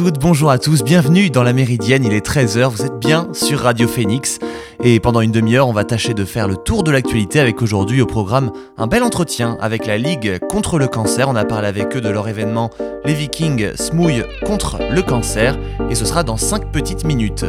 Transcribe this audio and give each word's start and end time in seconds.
bonjour 0.00 0.50
à 0.50 0.58
tous, 0.58 0.82
bienvenue 0.82 1.28
dans 1.28 1.42
la 1.42 1.52
Méridienne, 1.52 2.04
il 2.04 2.14
est 2.14 2.26
13h, 2.26 2.68
vous 2.68 2.82
êtes 2.82 2.98
bien 2.98 3.28
sur 3.32 3.58
Radio 3.58 3.86
Phoenix. 3.86 4.38
Et 4.82 5.00
pendant 5.00 5.20
une 5.20 5.32
demi-heure, 5.32 5.68
on 5.68 5.72
va 5.72 5.84
tâcher 5.84 6.14
de 6.14 6.24
faire 6.24 6.48
le 6.48 6.56
tour 6.56 6.82
de 6.82 6.90
l'actualité 6.90 7.40
avec 7.40 7.60
aujourd'hui 7.60 8.00
au 8.00 8.06
programme 8.06 8.52
un 8.78 8.86
bel 8.86 9.02
entretien 9.02 9.58
avec 9.60 9.86
la 9.86 9.98
Ligue 9.98 10.38
contre 10.48 10.78
le 10.78 10.88
cancer. 10.88 11.28
On 11.28 11.36
a 11.36 11.44
parlé 11.44 11.68
avec 11.68 11.94
eux 11.94 12.00
de 12.00 12.08
leur 12.08 12.26
événement 12.26 12.70
Les 13.04 13.12
Vikings 13.12 13.76
smouillent 13.76 14.24
contre 14.46 14.78
le 14.90 15.02
cancer 15.02 15.58
et 15.90 15.94
ce 15.94 16.06
sera 16.06 16.22
dans 16.22 16.38
5 16.38 16.72
petites 16.72 17.04
minutes. 17.04 17.44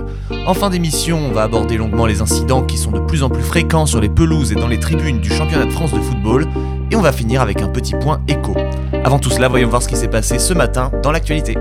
En 0.46 0.54
fin 0.54 0.70
d'émission, 0.70 1.20
on 1.20 1.32
va 1.32 1.44
aborder 1.44 1.78
longuement 1.78 2.06
les 2.06 2.22
incidents 2.22 2.64
qui 2.64 2.78
sont 2.78 2.92
de 2.92 3.00
plus 3.00 3.24
en 3.24 3.30
plus 3.30 3.44
fréquents 3.44 3.86
sur 3.86 4.02
les 4.02 4.10
pelouses 4.10 4.52
et 4.52 4.56
dans 4.56 4.68
les 4.68 4.80
tribunes 4.80 5.22
du 5.22 5.30
championnat 5.30 5.66
de 5.66 5.72
France 5.72 5.94
de 5.94 6.02
football 6.02 6.46
et 6.92 6.96
on 6.96 7.02
va 7.02 7.14
finir 7.14 7.42
avec 7.42 7.62
un 7.62 7.70
petit 7.70 7.96
point 7.96 8.22
écho. 8.28 8.54
Avant 9.06 9.20
tout 9.20 9.30
cela, 9.30 9.48
voyons 9.48 9.70
voir 9.70 9.82
ce 9.82 9.88
qui 9.88 9.96
s'est 9.96 10.10
passé 10.10 10.40
ce 10.40 10.54
matin 10.54 10.92
dans 11.02 11.12
l'actualité. 11.12 11.58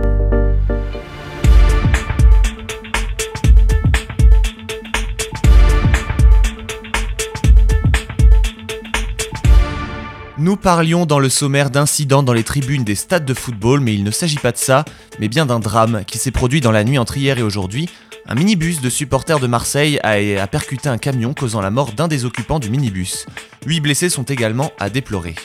Nous 10.43 10.57
parlions 10.57 11.07
dans 11.07 11.21
le 11.21 11.29
sommaire 11.29 11.71
d'incidents 11.71 12.25
dans 12.25 12.33
les 12.33 12.43
tribunes 12.43 12.83
des 12.83 12.97
stades 12.97 13.25
de 13.25 13.33
football, 13.33 13.79
mais 13.79 13.95
il 13.95 14.03
ne 14.03 14.11
s'agit 14.11 14.41
pas 14.41 14.51
de 14.51 14.57
ça, 14.57 14.85
mais 15.21 15.29
bien 15.29 15.47
d'un 15.47 15.61
drame 15.61 16.03
qui 16.05 16.19
s'est 16.19 16.33
produit 16.33 16.61
dans 16.61 16.73
la 16.73 16.83
nuit 16.83 16.99
entre 16.99 17.17
hier 17.17 17.39
et 17.39 17.45
aujourd'hui. 17.45 17.89
Un 18.27 18.35
minibus 18.35 18.81
de 18.81 18.91
supporters 18.91 19.39
de 19.39 19.47
Marseille 19.47 20.01
a, 20.03 20.47
percuté 20.49 20.89
un 20.89 20.99
camion 20.99 21.33
causant 21.33 21.61
la 21.61 21.71
mort 21.71 21.93
d'un 21.93 22.09
des 22.09 22.25
occupants 22.25 22.59
du 22.59 22.71
minibus. 22.71 23.27
Huit 23.67 23.79
blessés 23.79 24.09
sont 24.09 24.25
également 24.25 24.73
à 24.81 24.91
déplorer. 24.91 25.37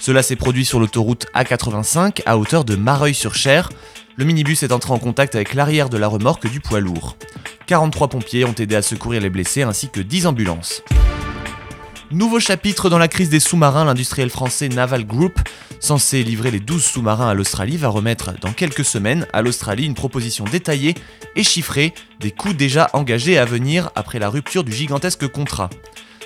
Cela 0.00 0.20
s'est 0.20 0.34
produit 0.34 0.64
sur 0.64 0.80
l'autoroute 0.80 1.28
A85 1.32 2.22
à 2.26 2.36
hauteur 2.36 2.64
de 2.64 2.74
Mareuil-sur-Cher. 2.74 3.70
Le 4.16 4.24
minibus 4.24 4.64
est 4.64 4.72
entré 4.72 4.92
en 4.92 4.98
contact 4.98 5.36
avec 5.36 5.54
l'arrière 5.54 5.88
de 5.88 5.96
la 5.96 6.08
remorque 6.08 6.50
du 6.50 6.58
poids 6.58 6.80
lourd. 6.80 7.16
43 7.68 8.08
pompiers 8.08 8.44
ont 8.44 8.54
aidé 8.58 8.74
à 8.74 8.82
secourir 8.82 9.20
les 9.20 9.30
blessés 9.30 9.62
ainsi 9.62 9.90
que 9.90 10.00
10 10.00 10.26
ambulances. 10.26 10.82
Nouveau 12.12 12.40
chapitre 12.40 12.90
dans 12.90 12.98
la 12.98 13.06
crise 13.06 13.30
des 13.30 13.38
sous-marins, 13.38 13.84
l'industriel 13.84 14.30
français 14.30 14.68
Naval 14.68 15.06
Group, 15.06 15.38
censé 15.78 16.24
livrer 16.24 16.50
les 16.50 16.58
12 16.58 16.82
sous-marins 16.82 17.28
à 17.28 17.34
l'Australie, 17.34 17.76
va 17.76 17.86
remettre 17.86 18.32
dans 18.40 18.52
quelques 18.52 18.84
semaines 18.84 19.28
à 19.32 19.42
l'Australie 19.42 19.86
une 19.86 19.94
proposition 19.94 20.44
détaillée 20.44 20.96
et 21.36 21.44
chiffrée 21.44 21.94
des 22.18 22.32
coûts 22.32 22.52
déjà 22.52 22.90
engagés 22.94 23.38
à 23.38 23.44
venir 23.44 23.90
après 23.94 24.18
la 24.18 24.28
rupture 24.28 24.64
du 24.64 24.72
gigantesque 24.72 25.28
contrat. 25.28 25.70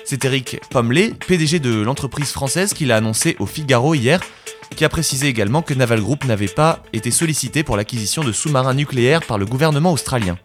C'est 0.05 0.25
Eric 0.25 0.59
Pommelet, 0.71 1.13
PDG 1.27 1.59
de 1.59 1.81
l'entreprise 1.81 2.31
française, 2.31 2.73
qui 2.73 2.85
l'a 2.85 2.97
annoncé 2.97 3.35
au 3.37 3.45
Figaro 3.45 3.93
hier, 3.93 4.21
qui 4.75 4.85
a 4.85 4.89
précisé 4.89 5.27
également 5.27 5.61
que 5.61 5.75
Naval 5.75 6.01
Group 6.01 6.25
n'avait 6.25 6.47
pas 6.47 6.81
été 6.93 7.11
sollicité 7.11 7.61
pour 7.61 7.77
l'acquisition 7.77 8.23
de 8.23 8.31
sous-marins 8.31 8.73
nucléaires 8.73 9.21
par 9.21 9.37
le 9.37 9.45
gouvernement 9.45 9.93
australien. 9.93 10.39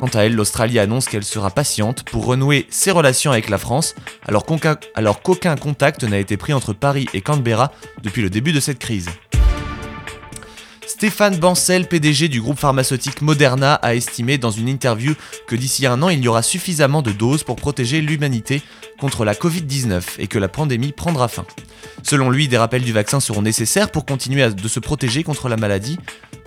Quant 0.00 0.08
à 0.14 0.20
elle, 0.20 0.34
l'Australie 0.34 0.78
annonce 0.78 1.08
qu'elle 1.08 1.24
sera 1.24 1.50
patiente 1.50 2.04
pour 2.04 2.24
renouer 2.24 2.66
ses 2.70 2.90
relations 2.90 3.32
avec 3.32 3.50
la 3.50 3.58
France, 3.58 3.94
alors 4.26 4.46
qu'aucun 4.46 5.56
contact 5.56 6.04
n'a 6.04 6.18
été 6.18 6.38
pris 6.38 6.54
entre 6.54 6.72
Paris 6.72 7.04
et 7.12 7.20
Canberra 7.20 7.70
depuis 8.02 8.22
le 8.22 8.30
début 8.30 8.54
de 8.54 8.60
cette 8.60 8.78
crise. 8.78 9.10
Stéphane 10.86 11.36
Bancel, 11.36 11.86
PDG 11.86 12.28
du 12.28 12.40
groupe 12.40 12.58
pharmaceutique 12.58 13.20
Moderna, 13.20 13.74
a 13.74 13.94
estimé 13.94 14.38
dans 14.38 14.50
une 14.50 14.68
interview 14.68 15.12
que 15.46 15.54
d'ici 15.54 15.86
un 15.86 16.02
an, 16.02 16.08
il 16.08 16.20
y 16.20 16.28
aura 16.28 16.42
suffisamment 16.42 17.02
de 17.02 17.12
doses 17.12 17.42
pour 17.42 17.56
protéger 17.56 18.00
l'humanité 18.00 18.62
contre 18.98 19.26
la 19.26 19.34
Covid-19 19.34 20.02
et 20.18 20.28
que 20.28 20.38
la 20.38 20.48
pandémie 20.48 20.92
prendra 20.92 21.28
fin. 21.28 21.44
Selon 22.02 22.30
lui, 22.30 22.48
des 22.48 22.56
rappels 22.56 22.84
du 22.84 22.92
vaccin 22.92 23.20
seront 23.20 23.42
nécessaires 23.42 23.90
pour 23.90 24.06
continuer 24.06 24.48
de 24.48 24.68
se 24.68 24.80
protéger 24.80 25.24
contre 25.24 25.50
la 25.50 25.58
maladie. 25.58 25.98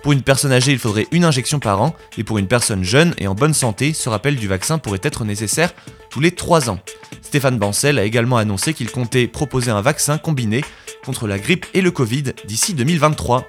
Pour 0.04 0.12
une 0.12 0.20
personne 0.20 0.52
âgée, 0.52 0.72
il 0.72 0.78
faudrait 0.78 1.06
une 1.12 1.24
injection 1.24 1.60
par 1.60 1.80
an, 1.80 1.96
et 2.18 2.24
pour 2.24 2.36
une 2.36 2.46
personne 2.46 2.84
jeune 2.84 3.14
et 3.16 3.26
en 3.26 3.34
bonne 3.34 3.54
santé, 3.54 3.94
ce 3.94 4.10
rappel 4.10 4.36
du 4.36 4.46
vaccin 4.46 4.76
pourrait 4.76 5.00
être 5.02 5.24
nécessaire 5.24 5.72
tous 6.10 6.20
les 6.20 6.30
3 6.30 6.68
ans. 6.68 6.78
Stéphane 7.22 7.56
Bancel 7.56 7.98
a 7.98 8.04
également 8.04 8.36
annoncé 8.36 8.74
qu'il 8.74 8.90
comptait 8.90 9.26
proposer 9.26 9.70
un 9.70 9.80
vaccin 9.80 10.18
combiné 10.18 10.62
contre 11.06 11.26
la 11.26 11.38
grippe 11.38 11.64
et 11.72 11.80
le 11.80 11.90
Covid 11.90 12.34
d'ici 12.44 12.74
2023. 12.74 13.48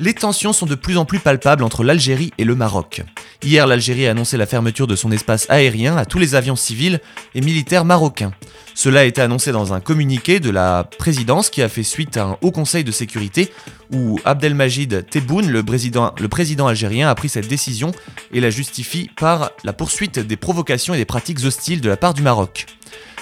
Les 0.00 0.14
tensions 0.14 0.52
sont 0.52 0.66
de 0.66 0.74
plus 0.74 0.96
en 0.96 1.04
plus 1.04 1.20
palpables 1.20 1.62
entre 1.62 1.84
l'Algérie 1.84 2.32
et 2.36 2.44
le 2.44 2.56
Maroc. 2.56 3.04
Hier, 3.40 3.68
l'Algérie 3.68 4.08
a 4.08 4.10
annoncé 4.10 4.36
la 4.36 4.46
fermeture 4.46 4.88
de 4.88 4.96
son 4.96 5.12
espace 5.12 5.46
aérien 5.48 5.96
à 5.96 6.04
tous 6.04 6.18
les 6.18 6.34
avions 6.34 6.56
civils 6.56 6.98
et 7.36 7.40
militaires 7.40 7.84
marocains. 7.84 8.32
Cela 8.74 9.00
a 9.00 9.04
été 9.04 9.20
annoncé 9.20 9.52
dans 9.52 9.72
un 9.72 9.80
communiqué 9.80 10.40
de 10.40 10.50
la 10.50 10.84
présidence 10.98 11.48
qui 11.48 11.62
a 11.62 11.68
fait 11.68 11.84
suite 11.84 12.16
à 12.16 12.24
un 12.24 12.38
haut 12.42 12.50
conseil 12.50 12.82
de 12.82 12.90
sécurité 12.90 13.52
où 13.92 14.18
Abdelmajid 14.24 15.06
Tebboune, 15.08 15.50
le 15.50 15.62
président, 15.62 16.14
le 16.18 16.28
président 16.28 16.66
algérien, 16.66 17.08
a 17.08 17.14
pris 17.14 17.28
cette 17.28 17.46
décision 17.46 17.92
et 18.32 18.40
la 18.40 18.50
justifie 18.50 19.08
par 19.16 19.52
la 19.62 19.72
poursuite 19.72 20.18
des 20.18 20.36
provocations 20.36 20.94
et 20.94 20.98
des 20.98 21.04
pratiques 21.04 21.44
hostiles 21.44 21.80
de 21.80 21.88
la 21.88 21.96
part 21.96 22.14
du 22.14 22.22
Maroc. 22.22 22.66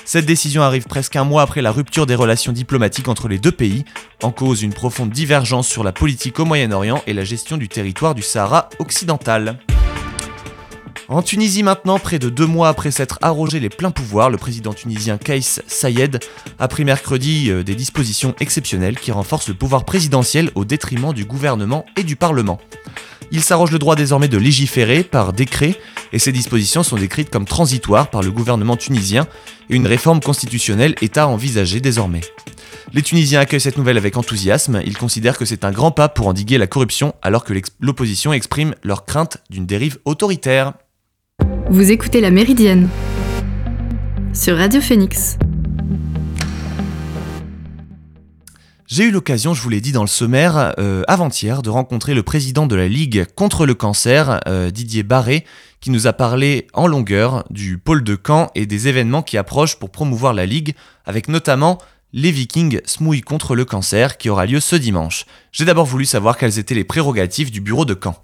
Cette 0.06 0.24
décision 0.24 0.62
arrive 0.62 0.84
presque 0.84 1.16
un 1.16 1.24
mois 1.24 1.42
après 1.42 1.62
la 1.62 1.72
rupture 1.72 2.06
des 2.06 2.14
relations 2.14 2.52
diplomatiques 2.52 3.08
entre 3.08 3.28
les 3.28 3.38
deux 3.38 3.52
pays, 3.52 3.84
en 4.22 4.30
cause 4.30 4.62
une 4.62 4.72
profonde 4.72 5.10
divergence 5.10 5.68
sur 5.68 5.84
la 5.84 5.92
politique 5.92 6.38
au 6.38 6.44
Moyen-Orient 6.44 7.02
et 7.06 7.12
la 7.12 7.24
gestion 7.24 7.58
du 7.58 7.68
territoire 7.68 8.14
du 8.14 8.22
Sahara 8.22 8.70
occidental. 8.78 9.58
En 11.08 11.22
Tunisie 11.22 11.62
maintenant, 11.62 12.00
près 12.00 12.18
de 12.18 12.28
deux 12.28 12.46
mois 12.46 12.68
après 12.68 12.90
s'être 12.90 13.20
arrogé 13.22 13.60
les 13.60 13.68
pleins 13.68 13.92
pouvoirs, 13.92 14.28
le 14.28 14.38
président 14.38 14.72
tunisien 14.72 15.18
Kais 15.18 15.40
Sayed 15.40 16.18
a 16.58 16.66
pris 16.66 16.84
mercredi 16.84 17.48
euh, 17.48 17.62
des 17.62 17.76
dispositions 17.76 18.34
exceptionnelles 18.40 18.98
qui 18.98 19.12
renforcent 19.12 19.48
le 19.48 19.54
pouvoir 19.54 19.84
présidentiel 19.84 20.50
au 20.56 20.64
détriment 20.64 21.12
du 21.12 21.24
gouvernement 21.24 21.86
et 21.96 22.02
du 22.02 22.16
Parlement. 22.16 22.58
Il 23.30 23.40
s'arroge 23.40 23.70
le 23.70 23.78
droit 23.78 23.94
désormais 23.94 24.26
de 24.26 24.36
légiférer 24.36 25.04
par 25.04 25.32
décret 25.32 25.76
et 26.12 26.18
ces 26.18 26.32
dispositions 26.32 26.82
sont 26.82 26.96
décrites 26.96 27.30
comme 27.30 27.44
transitoires 27.44 28.10
par 28.10 28.22
le 28.22 28.32
gouvernement 28.32 28.76
tunisien 28.76 29.28
et 29.70 29.76
une 29.76 29.86
réforme 29.86 30.20
constitutionnelle 30.20 30.96
est 31.02 31.18
à 31.18 31.28
envisager 31.28 31.80
désormais. 31.80 32.22
Les 32.92 33.02
Tunisiens 33.02 33.40
accueillent 33.40 33.60
cette 33.60 33.78
nouvelle 33.78 33.98
avec 33.98 34.16
enthousiasme, 34.16 34.80
ils 34.84 34.98
considèrent 34.98 35.38
que 35.38 35.44
c'est 35.44 35.64
un 35.64 35.72
grand 35.72 35.92
pas 35.92 36.08
pour 36.08 36.26
endiguer 36.26 36.58
la 36.58 36.66
corruption 36.66 37.14
alors 37.22 37.44
que 37.44 37.52
l'opposition 37.80 38.32
exprime 38.32 38.74
leur 38.82 39.04
crainte 39.04 39.38
d'une 39.50 39.66
dérive 39.66 39.98
autoritaire. 40.04 40.72
Vous 41.68 41.90
écoutez 41.90 42.20
La 42.20 42.30
Méridienne 42.30 42.88
sur 44.32 44.56
Radio 44.56 44.80
Phoenix. 44.80 45.36
J'ai 48.86 49.02
eu 49.02 49.10
l'occasion, 49.10 49.52
je 49.52 49.60
vous 49.60 49.68
l'ai 49.68 49.80
dit 49.80 49.90
dans 49.90 50.02
le 50.02 50.08
sommaire, 50.08 50.74
euh, 50.78 51.02
avant-hier, 51.08 51.62
de 51.62 51.70
rencontrer 51.70 52.14
le 52.14 52.22
président 52.22 52.68
de 52.68 52.76
la 52.76 52.86
Ligue 52.86 53.26
contre 53.34 53.66
le 53.66 53.74
cancer, 53.74 54.38
euh, 54.46 54.70
Didier 54.70 55.02
Barré, 55.02 55.44
qui 55.80 55.90
nous 55.90 56.06
a 56.06 56.12
parlé 56.12 56.68
en 56.72 56.86
longueur 56.86 57.42
du 57.50 57.78
pôle 57.78 58.04
de 58.04 58.16
Caen 58.24 58.46
et 58.54 58.66
des 58.66 58.86
événements 58.86 59.22
qui 59.22 59.36
approchent 59.36 59.80
pour 59.80 59.90
promouvoir 59.90 60.34
la 60.34 60.46
Ligue, 60.46 60.76
avec 61.04 61.26
notamment 61.26 61.78
les 62.12 62.30
Vikings 62.30 62.80
Smouille 62.84 63.22
contre 63.22 63.56
le 63.56 63.64
cancer, 63.64 64.18
qui 64.18 64.30
aura 64.30 64.46
lieu 64.46 64.60
ce 64.60 64.76
dimanche. 64.76 65.26
J'ai 65.50 65.64
d'abord 65.64 65.86
voulu 65.86 66.04
savoir 66.04 66.38
quelles 66.38 66.60
étaient 66.60 66.76
les 66.76 66.84
prérogatives 66.84 67.50
du 67.50 67.60
bureau 67.60 67.84
de 67.84 67.98
Caen. 68.00 68.14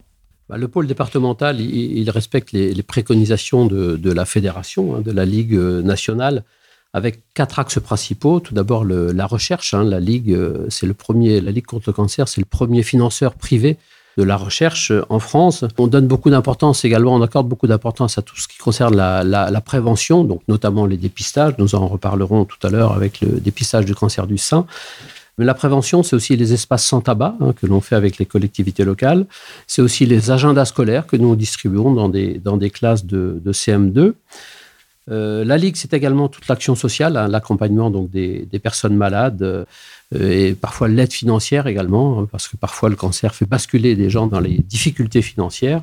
Bah, 0.48 0.56
le 0.58 0.68
pôle 0.68 0.86
départemental, 0.86 1.60
il, 1.60 2.10
respecte 2.10 2.52
les, 2.52 2.82
préconisations 2.82 3.66
de, 3.66 4.12
la 4.12 4.24
fédération, 4.24 4.96
hein, 4.96 5.00
de 5.00 5.10
la 5.10 5.24
Ligue 5.24 5.54
euh, 5.54 5.82
nationale, 5.82 6.44
avec 6.92 7.20
quatre 7.34 7.58
axes 7.58 7.80
principaux. 7.80 8.40
Tout 8.40 8.54
d'abord, 8.54 8.84
la 8.84 9.26
recherche. 9.26 9.74
Hein. 9.74 9.84
la 9.84 10.00
Ligue, 10.00 10.32
euh, 10.32 10.66
c'est 10.68 10.86
le 10.86 10.94
premier, 10.94 11.40
la 11.40 11.52
Ligue 11.52 11.66
contre 11.66 11.88
le 11.88 11.92
cancer, 11.92 12.28
c'est 12.28 12.40
le 12.40 12.46
premier 12.46 12.82
financeur 12.82 13.34
privé 13.34 13.78
de 14.18 14.22
la 14.22 14.36
recherche 14.36 14.90
euh, 14.90 15.04
en 15.08 15.18
France. 15.18 15.64
On 15.78 15.86
donne 15.86 16.06
beaucoup 16.06 16.30
d'importance 16.30 16.84
également, 16.84 17.14
on 17.14 17.22
accorde 17.22 17.48
beaucoup 17.48 17.66
d'importance 17.66 18.18
à 18.18 18.22
tout 18.22 18.36
ce 18.36 18.48
qui 18.48 18.58
concerne 18.58 18.94
la, 18.94 19.24
la, 19.24 19.60
prévention, 19.60 20.24
donc 20.24 20.42
notamment 20.48 20.86
les 20.86 20.96
dépistages. 20.96 21.54
Nous 21.58 21.74
en 21.74 21.86
reparlerons 21.86 22.44
tout 22.44 22.58
à 22.66 22.70
l'heure 22.70 22.92
avec 22.92 23.20
le 23.20 23.40
dépistage 23.40 23.84
du 23.84 23.94
cancer 23.94 24.26
du 24.26 24.38
sein. 24.38 24.66
Mais 25.38 25.44
la 25.44 25.54
prévention, 25.54 26.02
c'est 26.02 26.14
aussi 26.14 26.36
les 26.36 26.52
espaces 26.52 26.84
sans 26.84 27.00
tabac 27.00 27.36
hein, 27.40 27.52
que 27.54 27.66
l'on 27.66 27.80
fait 27.80 27.96
avec 27.96 28.18
les 28.18 28.26
collectivités 28.26 28.84
locales. 28.84 29.26
C'est 29.66 29.82
aussi 29.82 30.04
les 30.04 30.30
agendas 30.30 30.66
scolaires 30.66 31.06
que 31.06 31.16
nous 31.16 31.34
distribuons 31.36 31.92
dans 31.92 32.08
des, 32.08 32.70
classes 32.70 33.06
de, 33.06 33.40
de 33.42 33.52
CM2. 33.52 34.12
Euh, 35.10 35.44
la 35.44 35.56
Ligue, 35.56 35.76
c'est 35.76 35.94
également 35.94 36.28
toute 36.28 36.46
l'action 36.48 36.74
sociale, 36.74 37.16
hein, 37.16 37.28
l'accompagnement 37.28 37.90
des, 37.90 38.46
personnes 38.62 38.96
malades 38.96 39.42
euh, 39.42 39.64
et 40.14 40.54
parfois 40.54 40.88
l'aide 40.88 41.12
financière 41.12 41.66
également, 41.66 42.20
hein, 42.20 42.28
parce 42.30 42.46
que 42.46 42.56
parfois 42.56 42.88
le 42.88 42.96
cancer 42.96 43.34
fait 43.34 43.46
basculer 43.46 43.96
des 43.96 44.10
gens 44.10 44.26
dans 44.26 44.40
les 44.40 44.58
difficultés 44.58 45.22
financières. 45.22 45.82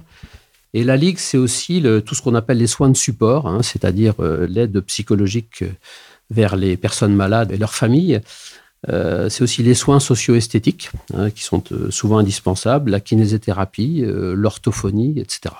Et 0.73 0.83
la 0.83 0.95
Ligue, 0.95 1.17
c'est 1.17 1.37
aussi 1.37 1.83
tout 2.05 2.13
ce 2.15 2.21
qu'on 2.21 2.35
appelle 2.35 2.59
les 2.59 2.67
soins 2.67 2.89
de 2.89 2.97
support, 2.97 3.63
c'est-à-dire 3.63 4.13
euh, 4.19 4.45
l'aide 4.47 4.79
psychologique 4.81 5.63
vers 6.29 6.55
les 6.55 6.77
personnes 6.77 7.15
malades 7.15 7.51
et 7.51 7.57
leurs 7.57 7.73
familles. 7.73 8.21
Euh, 8.87 9.27
c'est 9.29 9.43
aussi 9.43 9.61
les 9.61 9.73
soins 9.73 9.99
socio-esthétiques 9.99 10.91
hein, 11.13 11.29
qui 11.31 11.43
sont 11.43 11.63
euh, 11.71 11.91
souvent 11.91 12.17
indispensables, 12.17 12.91
la 12.91 12.99
kinésithérapie, 12.99 14.03
euh, 14.03 14.33
l'orthophonie, 14.35 15.19
etc. 15.19 15.55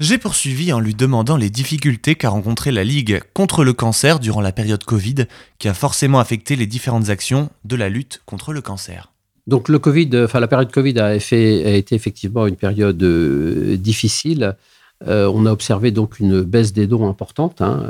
J'ai 0.00 0.18
poursuivi 0.18 0.72
en 0.72 0.80
lui 0.80 0.94
demandant 0.94 1.36
les 1.36 1.50
difficultés 1.50 2.14
qu'a 2.14 2.30
rencontré 2.30 2.72
la 2.72 2.82
Ligue 2.82 3.20
contre 3.32 3.62
le 3.62 3.72
cancer 3.72 4.18
durant 4.18 4.40
la 4.40 4.52
période 4.52 4.82
Covid, 4.82 5.26
qui 5.58 5.68
a 5.68 5.74
forcément 5.74 6.18
affecté 6.18 6.56
les 6.56 6.66
différentes 6.66 7.10
actions 7.10 7.50
de 7.64 7.76
la 7.76 7.88
lutte 7.88 8.22
contre 8.26 8.52
le 8.52 8.60
cancer. 8.60 9.12
Donc 9.46 9.68
le 9.68 9.78
Covid, 9.78 10.10
enfin 10.24 10.40
la 10.40 10.48
période 10.48 10.72
Covid 10.72 10.98
a, 10.98 11.20
fait, 11.20 11.64
a 11.66 11.74
été 11.74 11.94
effectivement 11.94 12.46
une 12.46 12.56
période 12.56 13.04
difficile. 13.76 14.56
on 15.06 15.46
a 15.46 15.52
observé 15.52 15.90
donc 15.90 16.18
une 16.18 16.40
baisse 16.40 16.72
des 16.72 16.86
dons 16.86 17.06
importante 17.06 17.60
hein, 17.60 17.84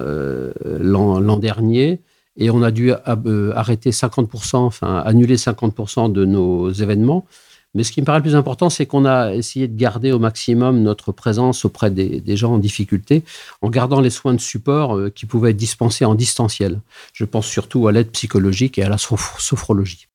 l'an 0.64 1.36
dernier 1.38 2.00
et 2.36 2.50
on 2.50 2.62
a 2.62 2.70
dû 2.70 2.92
arrêter 2.92 3.90
50%, 3.90 4.56
enfin 4.56 5.02
annuler 5.04 5.36
50% 5.36 6.12
de 6.12 6.24
nos 6.24 6.70
événements. 6.70 7.26
Mais 7.74 7.82
ce 7.82 7.90
qui 7.90 8.00
me 8.00 8.06
paraît 8.06 8.18
le 8.18 8.22
plus 8.22 8.36
important, 8.36 8.70
c'est 8.70 8.86
qu'on 8.86 9.04
a 9.04 9.34
essayé 9.34 9.66
de 9.66 9.76
garder 9.76 10.12
au 10.12 10.20
maximum 10.20 10.82
notre 10.82 11.10
présence 11.10 11.64
auprès 11.64 11.90
des, 11.90 12.36
gens 12.36 12.54
en 12.54 12.58
difficulté, 12.58 13.24
en 13.62 13.68
gardant 13.68 14.00
les 14.00 14.10
soins 14.10 14.34
de 14.34 14.40
support 14.40 14.96
euh, 14.96 15.10
qui 15.10 15.26
pouvaient 15.26 15.50
être 15.50 15.56
dispensés 15.56 16.04
en 16.04 16.14
distanciel. 16.14 16.80
Je 17.12 17.24
pense 17.24 17.46
surtout 17.46 17.88
à 17.88 17.92
l'aide 17.92 18.10
psychologique 18.10 18.78
et 18.78 18.84
à 18.84 18.88
la 18.88 18.98
sophrologie. 18.98 20.06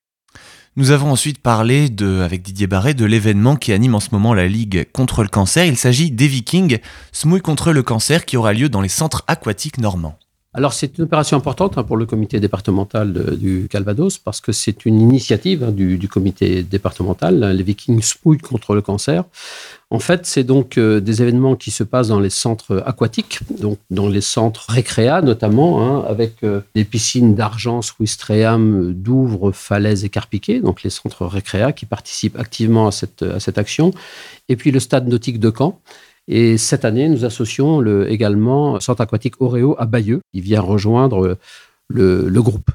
Nous 0.77 0.91
avons 0.91 1.11
ensuite 1.11 1.39
parlé 1.39 1.89
de, 1.89 2.21
avec 2.21 2.41
Didier 2.41 2.67
Barré 2.67 2.93
de 2.93 3.03
l'événement 3.03 3.57
qui 3.57 3.73
anime 3.73 3.95
en 3.95 3.99
ce 3.99 4.09
moment 4.11 4.33
la 4.33 4.47
Ligue 4.47 4.87
contre 4.93 5.23
le 5.23 5.29
cancer. 5.29 5.65
Il 5.65 5.75
s'agit 5.75 6.11
des 6.11 6.27
Vikings, 6.27 6.77
Smouille 7.11 7.41
contre 7.41 7.73
le 7.73 7.83
cancer, 7.83 8.23
qui 8.23 8.37
aura 8.37 8.53
lieu 8.53 8.69
dans 8.69 8.79
les 8.79 8.87
centres 8.87 9.25
aquatiques 9.27 9.79
normands. 9.79 10.17
Alors 10.51 10.73
c'est 10.73 10.97
une 10.97 11.03
opération 11.03 11.37
importante 11.37 11.77
hein, 11.77 11.83
pour 11.83 11.95
le 11.95 12.07
comité 12.07 12.39
départemental 12.39 13.37
du 13.37 13.67
Calvados 13.69 14.17
parce 14.17 14.41
que 14.41 14.51
c'est 14.51 14.83
une 14.87 14.99
initiative 14.99 15.63
hein, 15.63 15.71
du, 15.71 16.07
comité 16.07 16.63
départemental, 16.63 17.51
les 17.55 17.61
Vikings 17.61 18.01
Smooth 18.01 18.41
contre 18.41 18.73
le 18.73 18.81
cancer. 18.81 19.25
En 19.91 19.99
fait, 19.99 20.25
c'est 20.25 20.43
donc 20.43 20.79
euh, 20.79 20.99
des 20.99 21.21
événements 21.21 21.55
qui 21.55 21.69
se 21.69 21.83
passent 21.83 22.07
dans 22.07 22.19
les 22.19 22.31
centres 22.31 22.83
aquatiques, 22.87 23.39
donc 23.59 23.77
dans 23.91 24.07
les 24.07 24.21
centres 24.21 24.65
récréa 24.69 25.21
notamment, 25.21 25.81
hein, 25.83 26.05
avec 26.07 26.43
euh, 26.43 26.61
des 26.73 26.83
piscines 26.83 27.35
d'argent, 27.35 27.81
Ouistreham, 27.99 28.93
Douvres, 28.93 29.51
Falaises 29.51 30.03
et 30.03 30.09
Carpiquet, 30.09 30.61
donc 30.61 30.81
les 30.81 30.89
centres 30.89 31.25
récréa 31.27 31.73
qui 31.73 31.85
participent 31.85 32.37
activement 32.39 32.87
à 32.87 32.91
cette, 32.91 33.21
à 33.21 33.39
cette 33.39 33.59
action, 33.59 33.91
et 34.47 34.55
puis 34.55 34.71
le 34.71 34.79
stade 34.79 35.07
nautique 35.07 35.39
de 35.39 35.51
Caen 35.55 35.79
et 36.31 36.59
cette 36.59 36.85
année, 36.85 37.09
nous 37.09 37.25
associons 37.25 37.79
le, 37.79 38.09
également 38.11 38.79
Centre 38.79 39.01
aquatique 39.01 39.41
Oreo 39.41 39.75
à 39.79 39.87
Bayeux. 39.87 40.21
Il 40.31 40.43
vient 40.43 40.61
rejoindre 40.61 41.39
le, 41.87 42.41
groupe. 42.41 42.69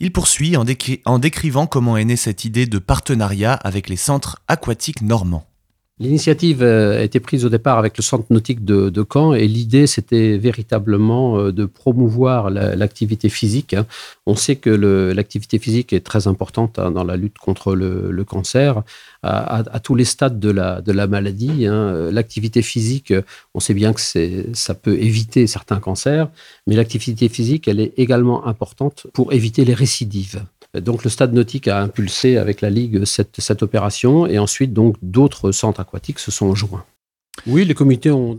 Il 0.00 0.12
poursuit 0.12 0.56
en 0.56 1.18
décrivant 1.18 1.66
comment 1.66 1.98
est 1.98 2.06
née 2.06 2.16
cette 2.16 2.46
idée 2.46 2.64
de 2.64 2.78
partenariat 2.78 3.52
avec 3.52 3.90
les 3.90 3.96
centres 3.96 4.38
aquatiques 4.48 5.02
normands. 5.02 5.46
L'initiative 6.00 6.62
euh, 6.62 7.00
a 7.00 7.02
été 7.02 7.18
prise 7.18 7.44
au 7.44 7.48
départ 7.48 7.76
avec 7.76 7.96
le 7.96 8.02
centre 8.04 8.26
nautique 8.30 8.64
de, 8.64 9.06
Caen 9.12 9.32
et 9.34 9.48
l'idée 9.48 9.88
c'était 9.88 10.38
véritablement 10.38 11.38
euh, 11.38 11.52
de 11.52 11.64
promouvoir 11.66 12.50
l'activité 12.50 13.28
physique. 13.28 13.74
Hein. 13.74 13.84
On 14.24 14.36
sait 14.36 14.56
que 14.56 14.70
l'activité 14.70 15.58
physique 15.58 15.92
est 15.92 16.06
très 16.06 16.28
importante 16.28 16.78
hein, 16.78 16.92
dans 16.92 17.02
la 17.02 17.16
lutte 17.16 17.38
contre 17.38 17.74
le, 17.74 18.24
cancer 18.24 18.82
à, 19.22 19.80
tous 19.82 19.94
les 19.94 20.04
stades 20.04 20.38
de 20.38 20.50
la, 20.50 21.06
maladie. 21.06 21.66
Hein. 21.66 22.10
L'activité 22.12 22.62
physique, 22.62 23.12
on 23.54 23.60
sait 23.60 23.74
bien 23.74 23.92
que 23.92 24.00
ça 24.52 24.74
peut 24.74 24.98
éviter 24.98 25.46
certains 25.46 25.80
cancers, 25.80 26.28
mais 26.66 26.76
l'activité 26.76 27.28
physique 27.28 27.66
elle 27.66 27.80
est 27.80 27.94
également 27.96 28.46
importante 28.46 29.06
pour 29.12 29.32
éviter 29.32 29.64
les 29.64 29.74
récidives. 29.74 30.42
Donc 30.74 31.04
le 31.04 31.10
Stade 31.10 31.32
Nautique 31.32 31.68
a 31.68 31.80
impulsé 31.80 32.36
avec 32.36 32.60
la 32.60 32.70
Ligue 32.70 33.04
cette, 33.04 33.62
opération 33.62 34.26
et 34.26 34.38
ensuite 34.38 34.72
donc 34.72 34.96
d'autres 35.02 35.52
centres 35.52 35.80
aquatiques 35.80 36.18
se 36.18 36.30
sont 36.30 36.54
joints. 36.54 36.84
Oui, 37.46 37.64
les 37.64 37.74
comités 37.74 38.10
ont... 38.10 38.38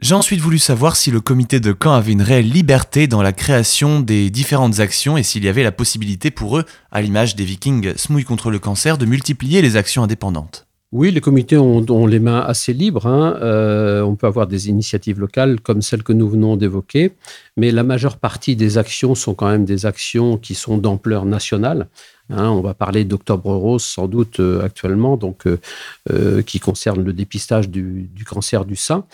J'ai 0.00 0.14
ensuite 0.14 0.40
voulu 0.40 0.58
savoir 0.58 0.96
si 0.96 1.10
le 1.10 1.20
comité 1.20 1.60
de 1.60 1.74
Caen 1.80 1.94
avait 1.94 2.12
une 2.12 2.20
réelle 2.20 2.50
liberté 2.50 3.06
dans 3.06 3.22
la 3.22 3.32
création 3.32 4.00
des 4.00 4.28
différentes 4.28 4.80
actions 4.80 5.16
et 5.16 5.22
s'il 5.22 5.44
y 5.44 5.48
avait 5.48 5.62
la 5.62 5.72
possibilité 5.72 6.30
pour 6.30 6.58
eux, 6.58 6.64
à 6.90 7.00
l'image 7.00 7.36
des 7.36 7.44
Vikings 7.44 7.96
Smouille 7.96 8.24
contre 8.24 8.50
le 8.50 8.58
cancer, 8.58 8.98
de 8.98 9.06
multiplier 9.06 9.62
les 9.62 9.76
actions 9.76 10.02
indépendantes. 10.02 10.63
Oui, 10.94 11.10
les 11.10 11.20
comités 11.20 11.56
ont, 11.56 12.06
les 12.06 12.20
mains 12.20 12.38
assez 12.38 12.72
libres. 12.72 13.08
Hein. 13.08 13.36
Euh, 13.42 14.02
on 14.02 14.14
peut 14.14 14.28
avoir 14.28 14.46
des 14.46 14.68
initiatives 14.68 15.18
locales 15.18 15.60
comme 15.60 15.82
celles 15.82 16.04
que 16.04 16.12
nous 16.12 16.28
venons 16.28 16.56
d'évoquer, 16.56 17.10
mais 17.56 17.72
la 17.72 17.82
majeure 17.82 18.16
partie 18.16 18.54
des 18.54 18.78
actions 18.78 19.16
sont 19.16 19.34
quand 19.34 19.48
même 19.48 19.64
des 19.64 19.86
actions 19.86 20.38
qui 20.38 20.54
sont 20.54 20.78
d'ampleur 20.78 21.24
nationale. 21.24 21.88
Hein. 22.30 22.48
on 22.48 22.60
va 22.60 22.74
parler 22.74 23.04
d'Octobre 23.04 23.52
Rose 23.56 23.82
sans 23.82 24.06
doute 24.06 24.38
euh, 24.38 24.64
actuellement, 24.64 25.16
donc 25.16 25.48
euh, 25.48 26.42
qui 26.42 26.60
concerne 26.60 27.02
le 27.02 27.12
dépistage 27.12 27.68
du, 27.68 28.08
cancer 28.24 28.64
du 28.64 28.76
sein. 28.76 29.04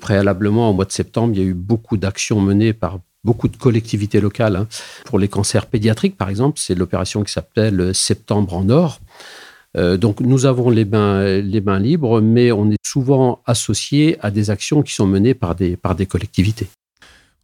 préalablement, 0.00 0.70
au 0.70 0.72
mois 0.72 0.84
de 0.84 0.90
septembre, 0.90 1.34
il 1.36 1.40
y 1.40 1.44
a 1.44 1.46
eu 1.46 1.54
beaucoup 1.54 1.96
d'actions 1.96 2.40
menées 2.40 2.72
par 2.72 2.98
beaucoup 3.22 3.46
de 3.46 3.56
collectivités 3.56 4.20
locales. 4.20 4.56
Hein. 4.56 4.66
Pour 5.04 5.20
les 5.20 5.28
cancers 5.28 5.66
pédiatriques, 5.66 6.16
par 6.16 6.28
exemple, 6.28 6.58
c'est 6.58 6.74
l'opération 6.74 7.22
qui 7.22 7.32
s'appelle 7.32 7.94
Septembre 7.94 8.54
en 8.54 8.68
Or. 8.68 8.98
Euh, 9.76 9.96
donc 9.96 10.20
nous 10.20 10.46
avons 10.46 10.70
les 10.70 10.84
mains, 10.84 11.40
libres, 11.78 12.20
mais 12.20 12.52
on 12.52 12.70
est 12.70 12.84
souvent 12.84 13.40
associé 13.46 14.16
à 14.20 14.30
des 14.30 14.50
actions 14.50 14.82
qui 14.82 14.94
sont 14.94 15.06
menées 15.06 15.34
par 15.34 15.54
des, 15.54 15.76
par 15.76 15.94
des 15.94 16.06
collectivités. 16.06 16.68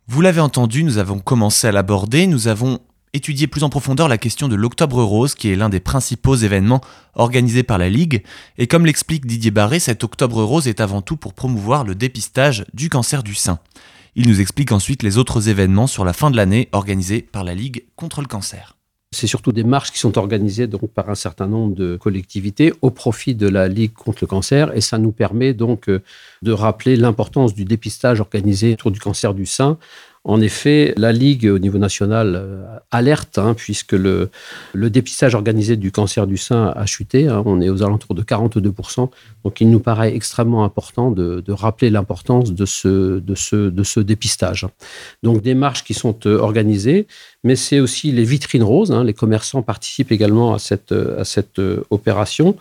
Vous 0.09 0.21
l'avez 0.21 0.41
entendu, 0.41 0.85
nous 0.85 0.99
avons 0.99 1.19
commencé 1.19 1.67
à 1.67 1.73
l'aborder, 1.73 2.27
nous 2.27 2.49
avons 2.49 2.81
étudié 3.13 3.47
plus 3.47 3.65
en 3.65 3.71
profondeur 3.71 4.09
la 4.09 4.19
question 4.19 4.47
de 4.47 4.55
l'Octobre 4.55 5.03
Rose, 5.03 5.35
qui 5.35 5.51
est 5.51 5.57
l'un 5.57 5.69
des 5.69 5.81
principaux 5.81 6.37
événements 6.37 6.81
organisés 7.15 7.63
par 7.63 7.79
la 7.79 7.89
Ligue. 7.89 8.23
Et 8.59 8.67
comme 8.67 8.87
l'explique 8.87 9.27
Didier 9.27 9.51
Barré, 9.51 9.79
cet 9.79 10.05
Octobre 10.05 10.43
Rose 10.43 10.69
est 10.69 10.81
avant 10.81 11.03
tout 11.03 11.17
pour 11.17 11.33
promouvoir 11.33 11.85
le 11.85 11.95
dépistage 11.95 12.67
du 12.75 12.89
cancer 12.89 13.23
du 13.23 13.35
sein. 13.35 13.59
Il 14.15 14.29
nous 14.29 14.41
explique 14.41 14.73
ensuite 14.73 15.03
les 15.03 15.19
autres 15.19 15.49
événements 15.49 15.87
sur 15.87 16.05
la 16.05 16.13
fin 16.13 16.31
de 16.31 16.37
l'année 16.37 16.69
organisés 16.73 17.23
par 17.23 17.45
la 17.45 17.55
Ligue 17.55 17.85
contre 17.97 18.21
le 18.21 18.27
cancer. 18.27 18.76
C'est 19.13 19.27
surtout 19.27 19.53
des 19.53 19.65
marches 19.65 19.93
qui 19.93 19.99
sont 19.99 20.19
organisées 20.19 20.69
par 20.95 21.09
un 21.09 21.15
certain 21.15 21.47
nombre 21.47 21.75
de 21.75 21.97
collectivités 21.97 22.73
au 22.83 22.91
profit 22.91 23.35
de 23.35 23.49
la 23.49 23.69
Ligue 23.69 23.93
contre 23.93 24.19
le 24.23 24.27
cancer. 24.27 24.77
Et 24.77 24.81
ça 24.81 24.99
nous 24.99 25.13
permet 25.13 25.55
donc 25.55 25.89
euh, 25.89 26.03
de 26.43 26.53
rappeler 26.53 26.97
l'importance 26.97 27.55
du 27.55 27.65
dépistage 27.65 28.21
organisé 28.21 28.73
autour 28.73 28.91
du 28.91 29.01
cancer 29.01 29.33
du 29.33 29.47
sein 29.47 29.79
en 30.29 30.41
effet, 30.41 30.93
la 30.97 31.13
Ligue 31.13 31.47
au 31.47 31.61
niveau 31.61 31.79
national 31.79 32.35
euh, 32.35 32.65
alerte, 32.91 33.39
hein, 33.39 33.55
puisque 33.55 33.93
le, 33.93 34.29
dépistage 34.75 35.37
organisé 35.37 35.77
du 35.77 35.93
cancer 35.93 36.27
du 36.27 36.37
sein 36.37 36.73
a 36.75 36.85
chuté. 36.85 37.29
Hein. 37.29 37.45
on 37.47 37.61
est 37.61 37.69
aux 37.69 37.85
alentours 37.85 38.17
de 38.17 38.23
42%. 38.23 39.09
Donc 39.45 39.61
il 39.61 39.71
nous 39.71 39.79
paraît 39.79 40.13
extrêmement 40.17 40.65
important 40.65 41.13
de, 41.13 41.45
rappeler 41.49 41.91
l'importance 41.91 42.53
de 42.53 42.65
ce, 42.67 44.01
dépistage. 44.01 44.67
Donc 45.23 45.43
des 45.43 45.55
marches 45.55 45.85
qui 45.85 45.95
sont 45.95 46.19
euh, 46.27 46.39
organisées, 46.39 47.07
mais 47.45 47.55
c'est 47.55 47.79
aussi 47.79 48.11
les 48.11 48.25
vitrines 48.25 48.65
roses. 48.65 48.91
Hein. 48.91 49.05
les 49.05 49.15
commerçants 49.15 49.63
participent 49.63 50.11
également 50.11 50.55
à 50.55 50.59
cette, 50.59 50.91
à 50.91 51.25
cette 51.25 51.61
euh, 51.61 51.85
opération. 51.91 52.57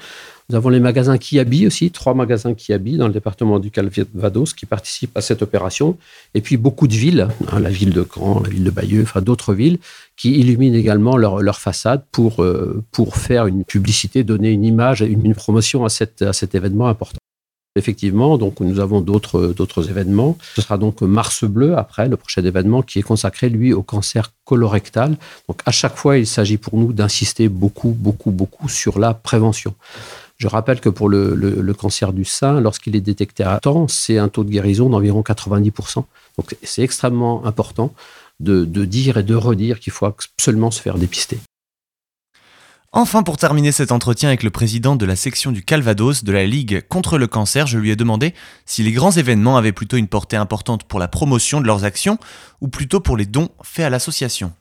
Nous 0.50 0.56
avons 0.56 0.70
les 0.70 0.80
magasins 0.80 1.18
Kiabi 1.18 1.66
aussi, 1.66 1.90
trois 1.90 2.14
magasins 2.14 2.54
Kiabi 2.54 2.98
dans 2.98 3.08
le 3.08 3.14
département 3.14 3.58
du 3.58 3.72
Calvados 3.72 4.54
qui 4.54 4.68
participent 4.68 5.18
à 5.18 5.22
cette 5.22 5.42
opération. 5.42 5.98
Et 6.36 6.42
puis 6.42 6.56
beaucoup 6.56 6.88
de 6.88 6.94
villes, 6.94 7.28
hein, 7.52 7.60
la 7.60 7.72
ville 7.72 7.94
de 7.94 8.04
Caen, 8.04 8.42
la 8.44 8.50
ville 8.50 8.64
de 8.64 8.70
Bayeux, 8.70 9.02
enfin 9.02 9.22
d'autres 9.22 9.56
villes, 9.56 9.80
qui 10.16 10.40
illuminent 10.40 10.78
également 10.78 11.18
leur, 11.18 11.42
leur 11.42 11.58
façade 11.58 12.04
pour, 12.12 12.44
euh, 12.44 12.84
pour 12.92 13.18
faire 13.18 13.48
une 13.48 13.64
publicité, 13.64 14.24
donner 14.24 14.52
une 14.52 14.64
image, 14.64 15.02
une, 15.02 15.26
une 15.26 15.34
promotion 15.34 15.84
à, 15.84 15.90
cette, 15.90 16.22
à 16.22 16.32
cet 16.32 16.54
événement 16.54 16.90
important. 16.90 17.18
Effectivement, 17.78 18.38
donc 18.38 18.62
nous 18.62 18.80
avons 18.80 19.02
d'autres 19.02 19.48
d'autres 19.48 19.90
événements. 19.90 20.38
Ce 20.56 20.62
sera 20.62 20.78
donc 20.78 21.02
Mars 21.02 21.44
Bleu 21.44 21.78
après 21.78 22.08
le 22.08 22.16
prochain 22.16 22.42
événement 22.42 22.82
qui 22.82 23.00
est 23.00 23.02
consacré 23.02 23.50
lui 23.50 23.74
au 23.74 23.82
cancer 23.84 24.32
colorectal. 24.46 25.18
Donc 25.50 25.60
à 25.66 25.72
chaque 25.72 25.98
fois, 25.98 26.18
il 26.18 26.26
s'agit 26.26 26.56
pour 26.56 26.78
nous 26.78 26.94
d'insister 26.94 27.50
beaucoup 27.50 27.90
beaucoup 27.90 28.32
beaucoup 28.32 28.70
sur 28.70 28.98
la 28.98 29.14
prévention. 29.14 29.74
Je 30.38 30.48
rappelle 30.48 30.82
que 30.82 30.90
pour 30.90 31.08
le, 31.08 31.74
cancer 31.74 32.12
du 32.12 32.26
sein, 32.26 32.60
lorsqu'il 32.60 32.96
est 32.96 33.02
détecté 33.02 33.44
à 33.44 33.60
temps, 33.60 33.88
c'est 33.88 34.18
un 34.18 34.28
taux 34.28 34.44
de 34.44 34.50
guérison 34.50 34.90
d'environ 34.90 35.22
90%. 35.22 36.04
Donc 36.38 36.58
c'est 36.64 36.82
extrêmement 36.82 37.46
important 37.46 37.94
de, 38.42 38.66
dire 38.86 39.18
et 39.18 39.24
de 39.24 39.36
redire 39.36 39.80
qu'il 39.80 39.94
faut 39.94 40.06
absolument 40.06 40.72
se 40.72 40.82
faire 40.82 40.98
dépister. 40.98 41.40
Enfin, 42.92 43.24
pour 43.24 43.36
terminer 43.36 43.74
cet 43.74 43.92
entretien 43.92 44.30
avec 44.30 44.44
le 44.44 44.50
président 44.50 44.96
de 44.96 45.06
la 45.06 45.18
section 45.18 45.52
du 45.52 45.64
Calvados 45.64 46.24
de 46.24 46.32
la 46.32 46.46
Ligue 46.46 46.82
contre 46.88 47.18
le 47.18 47.28
cancer, 47.28 47.68
je 47.68 47.78
lui 47.78 47.92
ai 47.92 47.98
demandé 47.98 48.34
si 48.66 48.84
les 48.84 48.94
grands 48.94 49.12
événements 49.12 49.58
avaient 49.58 49.74
plutôt 49.74 49.98
une 49.98 50.08
portée 50.08 50.38
importante 50.38 50.86
pour 50.86 51.00
la 51.00 51.10
promotion 51.10 51.60
de 51.60 51.68
leurs 51.68 51.84
actions 51.84 52.18
ou 52.62 52.70
plutôt 52.70 53.02
pour 53.02 53.18
les 53.18 53.26
dons 53.26 53.50
faits 53.64 53.86
à 53.86 53.90
l'association 53.90 54.54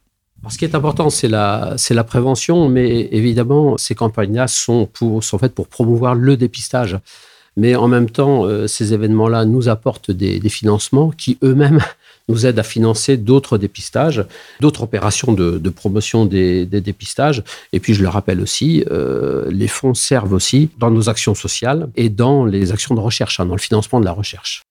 ce 0.51 0.59
qui 0.59 0.65
est 0.65 0.75
important, 0.75 1.11
c'est 1.11 1.29
la, 1.29 2.05
prévention, 2.07 2.69
mais 2.69 3.09
évidemment, 3.13 3.77
ces 3.79 3.95
campagnes-là 3.95 4.49
sont 4.49 4.89
faites 5.41 5.55
pour 5.55 5.69
promouvoir 5.69 6.15
le 6.15 6.37
dépistage. 6.37 6.99
Mais 7.57 7.77
en 7.77 7.89
même 7.89 8.11
temps, 8.11 8.47
euh, 8.47 8.67
ces 8.67 8.95
événements-là 8.95 9.45
nous 9.45 9.69
apportent 9.69 10.11
des, 10.11 10.41
financements 10.49 11.11
qui 11.11 11.39
eux-mêmes 11.43 11.81
nous 12.29 12.47
aident 12.47 12.59
à 12.59 12.65
financer 12.65 13.17
d'autres 13.17 13.59
dépistages, 13.59 14.25
d'autres 14.61 14.83
opérations 14.83 15.33
de, 15.33 15.69
promotion 15.71 16.25
des, 16.25 16.67
dépistages. 16.67 17.45
Et 17.73 17.81
puis, 17.81 17.95
je 17.95 18.03
le 18.03 18.09
rappelle 18.09 18.41
aussi, 18.41 18.85
euh, 18.91 19.49
les 19.51 19.69
fonds 19.69 19.95
servent 19.95 20.33
aussi 20.33 20.71
dans 20.79 20.91
nos 20.91 21.09
actions 21.09 21.35
sociales 21.35 21.91
et 21.97 22.09
dans 22.09 22.45
les 22.45 22.73
actions 22.73 22.95
de 22.95 23.01
recherche, 23.01 23.41
hein, 23.41 23.47
dans 23.47 23.55
le 23.55 23.61
financement 23.61 24.01
de 24.01 24.05
la 24.05 24.13
recherche. 24.13 24.65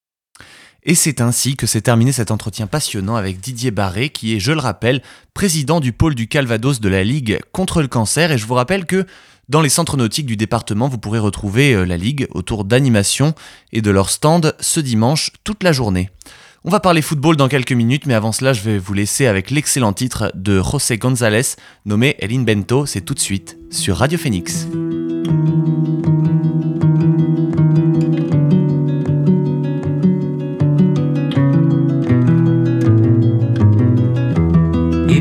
Et 0.86 0.96
c'est 0.96 1.22
ainsi 1.22 1.56
que 1.56 1.66
s'est 1.66 1.82
terminé 1.82 2.12
cet 2.12 2.30
entretien 2.30 2.68
passionnant 2.68 3.16
avec 3.16 3.40
Didier 3.40 3.72
Barré, 3.72 4.10
qui 4.10 4.36
est, 4.36 4.40
je 4.40 4.52
le 4.52 4.60
rappelle, 4.60 5.02
président 5.34 5.80
du 5.80 5.94
pôle 5.94 6.14
du 6.14 6.28
Calvados 6.28 6.82
de 6.82 6.90
la 6.90 7.04
Ligue 7.04 7.40
contre 7.54 7.82
le 7.82 7.88
cancer. 7.88 8.32
Et 8.32 8.38
je 8.38 8.46
vous 8.46 8.54
rappelle 8.54 8.86
que 8.86 9.06
Dans 9.50 9.62
les 9.62 9.70
centres 9.70 9.98
nautiques 9.98 10.26
du 10.26 10.38
département, 10.38 10.88
vous 10.88 10.98
pourrez 10.98 11.20
retrouver 11.20 11.74
euh, 11.74 11.86
la 11.86 11.98
Ligue 11.98 12.28
autour 12.32 12.64
d'animation 12.64 13.36
et 13.74 13.82
de 13.82 13.92
leur 13.92 14.10
stand 14.10 14.56
ce 14.62 14.80
dimanche 14.80 15.32
toute 15.44 15.64
la 15.64 15.74
journée. 15.74 16.10
On 16.64 16.70
va 16.70 16.80
parler 16.80 17.02
football 17.02 17.36
dans 17.36 17.50
quelques 17.50 17.74
minutes, 17.74 18.06
mais 18.06 18.14
avant 18.14 18.32
cela, 18.32 18.54
je 18.54 18.62
vais 18.62 18.78
vous 18.78 18.94
laisser 18.94 19.26
avec 19.28 19.52
l'excellent 19.52 19.92
titre 19.92 20.32
de 20.34 20.62
José 20.64 20.98
González 20.98 21.58
nommé 21.86 22.16
El 22.20 22.34
Invento. 22.34 22.86
C'est 22.86 23.02
tout 23.02 23.14
de 23.14 23.20
suite 23.20 23.58
sur 23.70 23.98
Radio 23.98 24.18
Phoenix. 24.18 24.66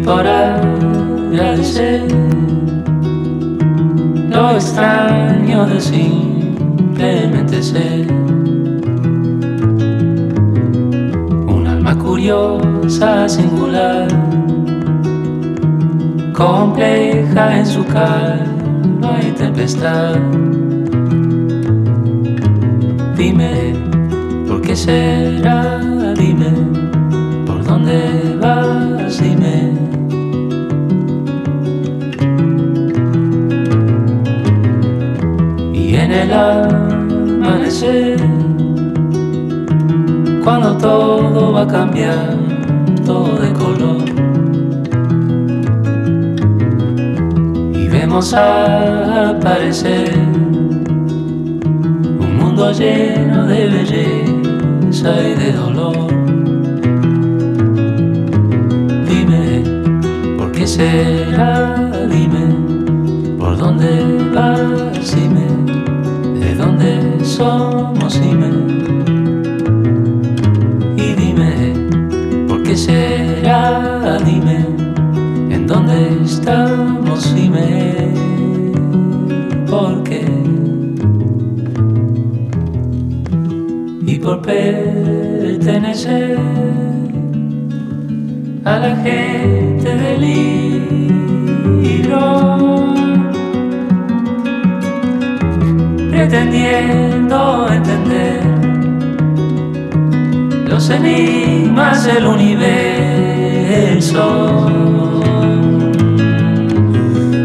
Por 0.04 0.26
agradecer 0.26 2.02
lo 4.30 4.50
extraño 4.50 5.66
de 5.66 5.80
simplemente 5.80 7.62
ser 7.62 8.23
curiosa, 12.23 13.28
singular, 13.28 14.06
compleja 16.32 17.59
en 17.59 17.66
su 17.66 17.85
calma 17.87 19.18
y 19.26 19.32
tempestad. 19.32 20.16
Dime, 23.16 23.75
¿por 24.47 24.61
qué 24.62 24.76
será? 24.76 25.78
Dime, 26.16 26.52
¿por 27.47 27.64
dónde 27.64 28.37
vas? 28.40 29.21
Dime. 29.21 29.72
El 36.12 36.33
amanecer 36.33 38.16
cuando 40.45 40.76
todo 40.76 41.52
va 41.52 41.62
a 41.62 41.66
cambiar, 41.66 42.37
todo 43.07 43.37
de 43.38 43.52
color. 43.52 44.02
Y 47.75 47.88
vemos 47.88 48.35
aparecer 48.35 50.12
un 52.19 52.37
mundo 52.38 52.73
lleno 52.73 53.47
de 53.47 53.69
belleza 53.69 55.11
y 55.23 55.35
de 55.35 55.52
dolor. 55.52 55.97
Dime, 59.09 59.62
¿por 60.37 60.52
qué 60.52 60.66
será? 60.66 61.90
Dime, 62.11 63.37
¿por 63.38 63.57
dónde 63.57 64.31
vas? 64.35 65.14
Dime, 65.14 65.47
¿de 66.52 66.59
dónde 66.59 67.25
somos? 67.25 68.21
Dime. 68.21 68.82
será? 72.76 74.18
Dime, 74.25 74.66
¿en 75.50 75.66
dónde 75.66 76.23
estamos? 76.25 77.35
Dime, 77.35 78.14
¿por 79.68 80.02
qué? 80.04 80.25
Y 84.06 84.18
por 84.18 84.40
pertenecer 84.42 86.38
a 88.64 88.78
la 88.78 88.97
gente 88.97 89.97
del 89.97 90.21
libro, 92.00 92.94
pretendiendo 96.29 97.67
entender 97.69 98.41
los 100.69 100.88
enigmas 100.88 102.05
del 102.05 102.26
universo. 102.26 102.61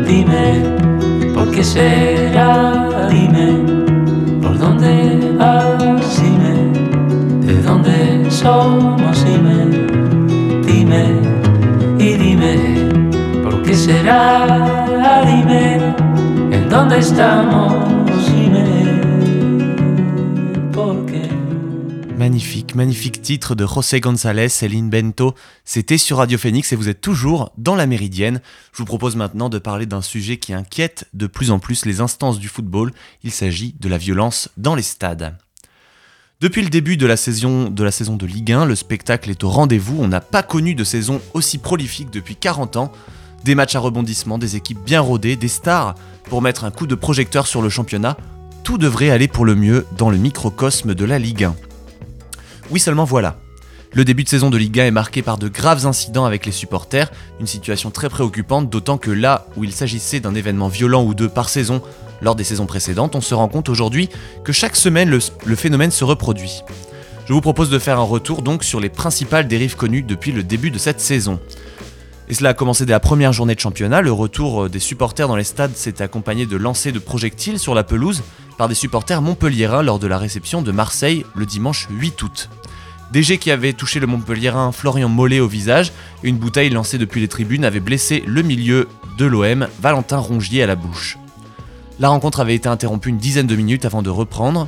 Dime, 0.08 0.62
¿por 1.34 1.50
qué 1.50 1.64
será? 1.64 3.10
Dime, 3.10 3.64
¿por 4.44 4.60
dónde 4.60 5.34
vas? 5.40 6.22
Dime, 6.22 6.70
¿de 7.48 7.60
dónde 7.64 8.30
somos? 8.30 9.26
Dime, 9.26 9.58
dime 10.68 11.20
y 11.98 12.14
dime, 12.14 12.54
¿por 13.44 13.64
qué 13.64 13.74
será? 13.74 14.86
Dime, 15.26 15.80
¿en 16.52 16.70
dónde 16.70 17.00
estamos? 17.00 17.97
Magnifique, 22.28 22.76
magnifique 22.76 23.22
titre 23.22 23.56
de 23.56 23.66
José 23.66 24.02
González 24.02 24.50
et 24.62 24.68
Bento. 24.68 25.34
C'était 25.64 25.98
sur 25.98 26.18
Radio 26.18 26.38
Phoenix 26.38 26.74
et 26.74 26.76
vous 26.76 26.90
êtes 26.90 27.00
toujours 27.00 27.54
dans 27.58 27.74
la 27.74 27.88
Méridienne. 27.88 28.42
Je 28.74 28.80
vous 28.80 28.86
propose 28.86 29.16
maintenant 29.16 29.48
de 29.48 29.60
parler 29.60 29.86
d'un 29.86 30.02
sujet 30.02 30.36
qui 30.36 30.52
inquiète 30.52 31.08
de 31.14 31.26
plus 31.26 31.52
en 31.52 31.60
plus 31.60 31.86
les 31.86 32.02
instances 32.02 32.38
du 32.38 32.50
football. 32.50 32.92
Il 33.24 33.32
s'agit 33.32 33.76
de 33.80 33.88
la 33.88 33.98
violence 33.98 34.50
dans 34.58 34.76
les 34.76 34.82
stades. 34.82 35.38
Depuis 36.42 36.64
le 36.64 36.70
début 36.70 36.98
de 36.98 37.06
la 37.06 37.16
saison 37.16 37.70
de, 37.70 37.82
la 37.82 37.92
saison 37.92 38.18
de 38.18 38.26
Ligue 38.26 38.52
1, 38.52 38.66
le 38.66 38.76
spectacle 38.76 39.30
est 39.30 39.46
au 39.46 39.50
rendez-vous. 39.50 39.96
On 39.98 40.10
n'a 40.10 40.20
pas 40.20 40.44
connu 40.44 40.76
de 40.76 40.84
saison 40.84 41.22
aussi 41.34 41.60
prolifique 41.60 42.12
depuis 42.12 42.36
40 42.36 42.76
ans. 42.76 42.92
Des 43.46 43.56
matchs 43.56 43.76
à 43.76 43.80
rebondissement, 43.80 44.38
des 44.38 44.58
équipes 44.58 44.84
bien 44.84 45.00
rodées, 45.00 45.38
des 45.38 45.48
stars 45.48 45.96
pour 46.26 46.42
mettre 46.42 46.66
un 46.66 46.72
coup 46.72 46.88
de 46.88 46.96
projecteur 46.96 47.48
sur 47.48 47.62
le 47.62 47.70
championnat. 47.70 48.18
Tout 48.66 48.78
devrait 48.78 49.12
aller 49.12 49.30
pour 49.30 49.46
le 49.46 49.56
mieux 49.56 49.86
dans 49.98 50.10
le 50.10 50.18
microcosme 50.18 50.94
de 50.94 51.06
la 51.06 51.20
Ligue 51.20 51.46
1. 51.46 51.56
Oui 52.70 52.80
seulement 52.80 53.06
voilà. 53.06 53.38
Le 53.94 54.04
début 54.04 54.26
de 54.26 54.30
saison 54.30 54.50
de 54.50 54.58
Ligue 54.58 54.80
1 54.80 54.86
est 54.88 54.92
marqué 54.92 55.22
par 55.22 55.38
de 55.38 55.48
graves 55.48 55.88
incidents 55.88 56.26
avec 56.26 56.46
les 56.46 56.52
supporters, 56.52 57.10
une 57.40 57.48
situation 57.48 57.92
très 57.92 58.10
préoccupante, 58.10 58.70
d'autant 58.70 58.98
que 58.98 59.10
là 59.10 59.46
où 59.56 59.64
il 59.64 59.72
s'agissait 59.72 60.20
d'un 60.20 60.36
événement 60.36 60.68
violent 60.68 61.04
ou 61.06 61.14
deux 61.14 61.30
par 61.30 61.48
saison 61.48 61.82
lors 62.22 62.36
des 62.36 62.44
saisons 62.44 62.66
précédentes, 62.66 63.16
on 63.16 63.22
se 63.22 63.34
rend 63.34 63.48
compte 63.48 63.70
aujourd'hui 63.70 64.10
que 64.44 64.52
chaque 64.52 64.76
semaine 64.76 65.10
le, 65.10 65.20
le, 65.46 65.56
phénomène 65.56 65.92
se 65.92 66.04
reproduit. 66.04 66.64
Je 67.26 67.34
vous 67.34 67.40
propose 67.40 67.70
de 67.70 67.80
faire 67.80 68.00
un 68.00 68.04
retour 68.04 68.42
donc 68.42 68.66
sur 68.66 68.82
les 68.82 68.90
principales 68.90 69.48
dérives 69.48 69.78
connues 69.78 70.04
depuis 70.04 70.34
le 70.34 70.44
début 70.44 70.72
de 70.72 70.78
cette 70.78 71.00
saison. 71.00 71.40
Et 72.28 72.34
cela 72.34 72.50
a 72.50 72.54
commencé 72.54 72.86
dès 72.86 72.92
la 72.92 73.00
première 73.00 73.32
journée 73.32 73.56
de 73.56 73.60
championnat, 73.62 74.02
le 74.02 74.12
retour 74.12 74.64
euh, 74.64 74.70
des 74.70 74.80
supporters 74.80 75.30
dans 75.30 75.38
les 75.38 75.46
stades 75.46 75.76
s'est 75.76 76.02
accompagné 76.02 76.46
de 76.46 76.58
lancers 76.58 76.92
de 76.92 77.00
projectiles 77.00 77.60
sur 77.60 77.74
la 77.74 77.86
pelouse 77.86 78.24
par 78.58 78.68
des 78.68 78.76
supporters 78.76 79.22
montpelliérains 79.22 79.84
lors 79.84 80.00
de 80.00 80.08
la 80.08 80.18
réception 80.18 80.62
de 80.62 80.72
Marseille 80.72 81.26
le 81.36 81.46
dimanche 81.46 81.88
8 81.90 82.22
août. 82.24 82.50
Jets 83.14 83.38
qui 83.38 83.52
avaient 83.52 83.74
touché 83.74 84.00
le 84.00 84.08
montpelliérain 84.08 84.72
Florian 84.72 85.10
Mollet 85.10 85.40
au 85.40 85.48
visage 85.48 85.94
une 86.24 86.38
bouteille 86.38 86.70
lancée 86.70 86.98
depuis 86.98 87.22
les 87.22 87.28
tribunes 87.28 87.66
avait 87.66 87.80
blessé 87.80 88.24
le 88.28 88.42
milieu 88.42 88.88
de 89.18 89.26
l'OM, 89.26 89.68
Valentin 89.82 90.18
Rongier 90.18 90.62
à 90.62 90.68
la 90.68 90.76
bouche. 90.76 91.18
La 92.00 92.10
rencontre 92.10 92.40
avait 92.40 92.56
été 92.56 92.70
interrompue 92.70 93.10
une 93.10 93.18
dizaine 93.18 93.48
de 93.48 93.56
minutes 93.56 93.86
avant 93.86 94.04
de 94.04 94.10
reprendre, 94.10 94.68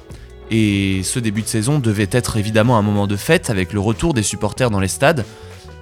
et 0.50 1.02
ce 1.04 1.20
début 1.20 1.44
de 1.44 1.48
saison 1.48 1.78
devait 1.78 2.10
être 2.12 2.38
évidemment 2.38 2.78
un 2.78 2.82
moment 2.82 3.06
de 3.06 3.16
fête 3.16 3.52
avec 3.52 3.72
le 3.72 3.80
retour 3.80 4.16
des 4.16 4.24
supporters 4.24 4.72
dans 4.72 4.80
les 4.80 4.88
stades, 4.88 5.26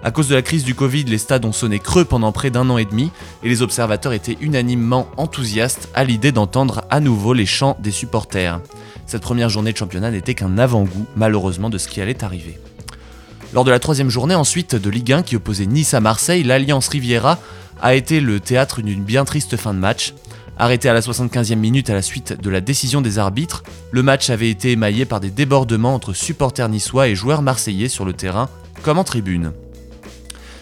à 0.03 0.11
cause 0.11 0.27
de 0.29 0.35
la 0.35 0.41
crise 0.41 0.63
du 0.63 0.75
Covid, 0.75 1.05
les 1.05 1.17
stades 1.17 1.45
ont 1.45 1.51
sonné 1.51 1.79
creux 1.79 2.05
pendant 2.05 2.31
près 2.31 2.51
d'un 2.51 2.69
an 2.69 2.77
et 2.77 2.85
demi 2.85 3.11
et 3.43 3.49
les 3.49 3.61
observateurs 3.61 4.13
étaient 4.13 4.37
unanimement 4.41 5.07
enthousiastes 5.17 5.89
à 5.95 6.03
l'idée 6.03 6.31
d'entendre 6.31 6.83
à 6.89 6.99
nouveau 6.99 7.33
les 7.33 7.47
chants 7.47 7.77
des 7.79 7.91
supporters. 7.91 8.61
Cette 9.07 9.23
première 9.23 9.49
journée 9.49 9.73
de 9.73 9.77
championnat 9.77 10.11
n'était 10.11 10.35
qu'un 10.35 10.57
avant-goût, 10.57 11.05
malheureusement, 11.15 11.69
de 11.69 11.77
ce 11.77 11.87
qui 11.87 11.99
allait 11.99 12.23
arriver. 12.23 12.59
Lors 13.53 13.63
de 13.63 13.71
la 13.71 13.79
troisième 13.79 14.09
journée 14.09 14.35
ensuite 14.35 14.75
de 14.75 14.89
Ligue 14.89 15.13
1 15.13 15.23
qui 15.23 15.35
opposait 15.35 15.65
Nice 15.65 15.93
à 15.93 15.99
Marseille, 15.99 16.43
l'Alliance 16.43 16.89
Riviera 16.89 17.39
a 17.81 17.95
été 17.95 18.19
le 18.19 18.39
théâtre 18.39 18.81
d'une 18.81 19.03
bien 19.03 19.25
triste 19.25 19.57
fin 19.57 19.73
de 19.73 19.79
match. 19.79 20.13
Arrêté 20.59 20.89
à 20.89 20.93
la 20.93 21.01
75e 21.01 21.55
minute 21.55 21.89
à 21.89 21.93
la 21.93 22.01
suite 22.01 22.39
de 22.41 22.49
la 22.49 22.61
décision 22.61 23.01
des 23.01 23.19
arbitres, 23.19 23.63
le 23.91 24.03
match 24.03 24.29
avait 24.29 24.49
été 24.49 24.71
émaillé 24.71 25.05
par 25.05 25.19
des 25.19 25.29
débordements 25.29 25.93
entre 25.93 26.13
supporters 26.13 26.69
niçois 26.69 27.07
et 27.07 27.15
joueurs 27.15 27.41
marseillais 27.41 27.89
sur 27.89 28.05
le 28.05 28.13
terrain 28.13 28.49
comme 28.83 28.97
en 28.97 29.03
tribune. 29.03 29.51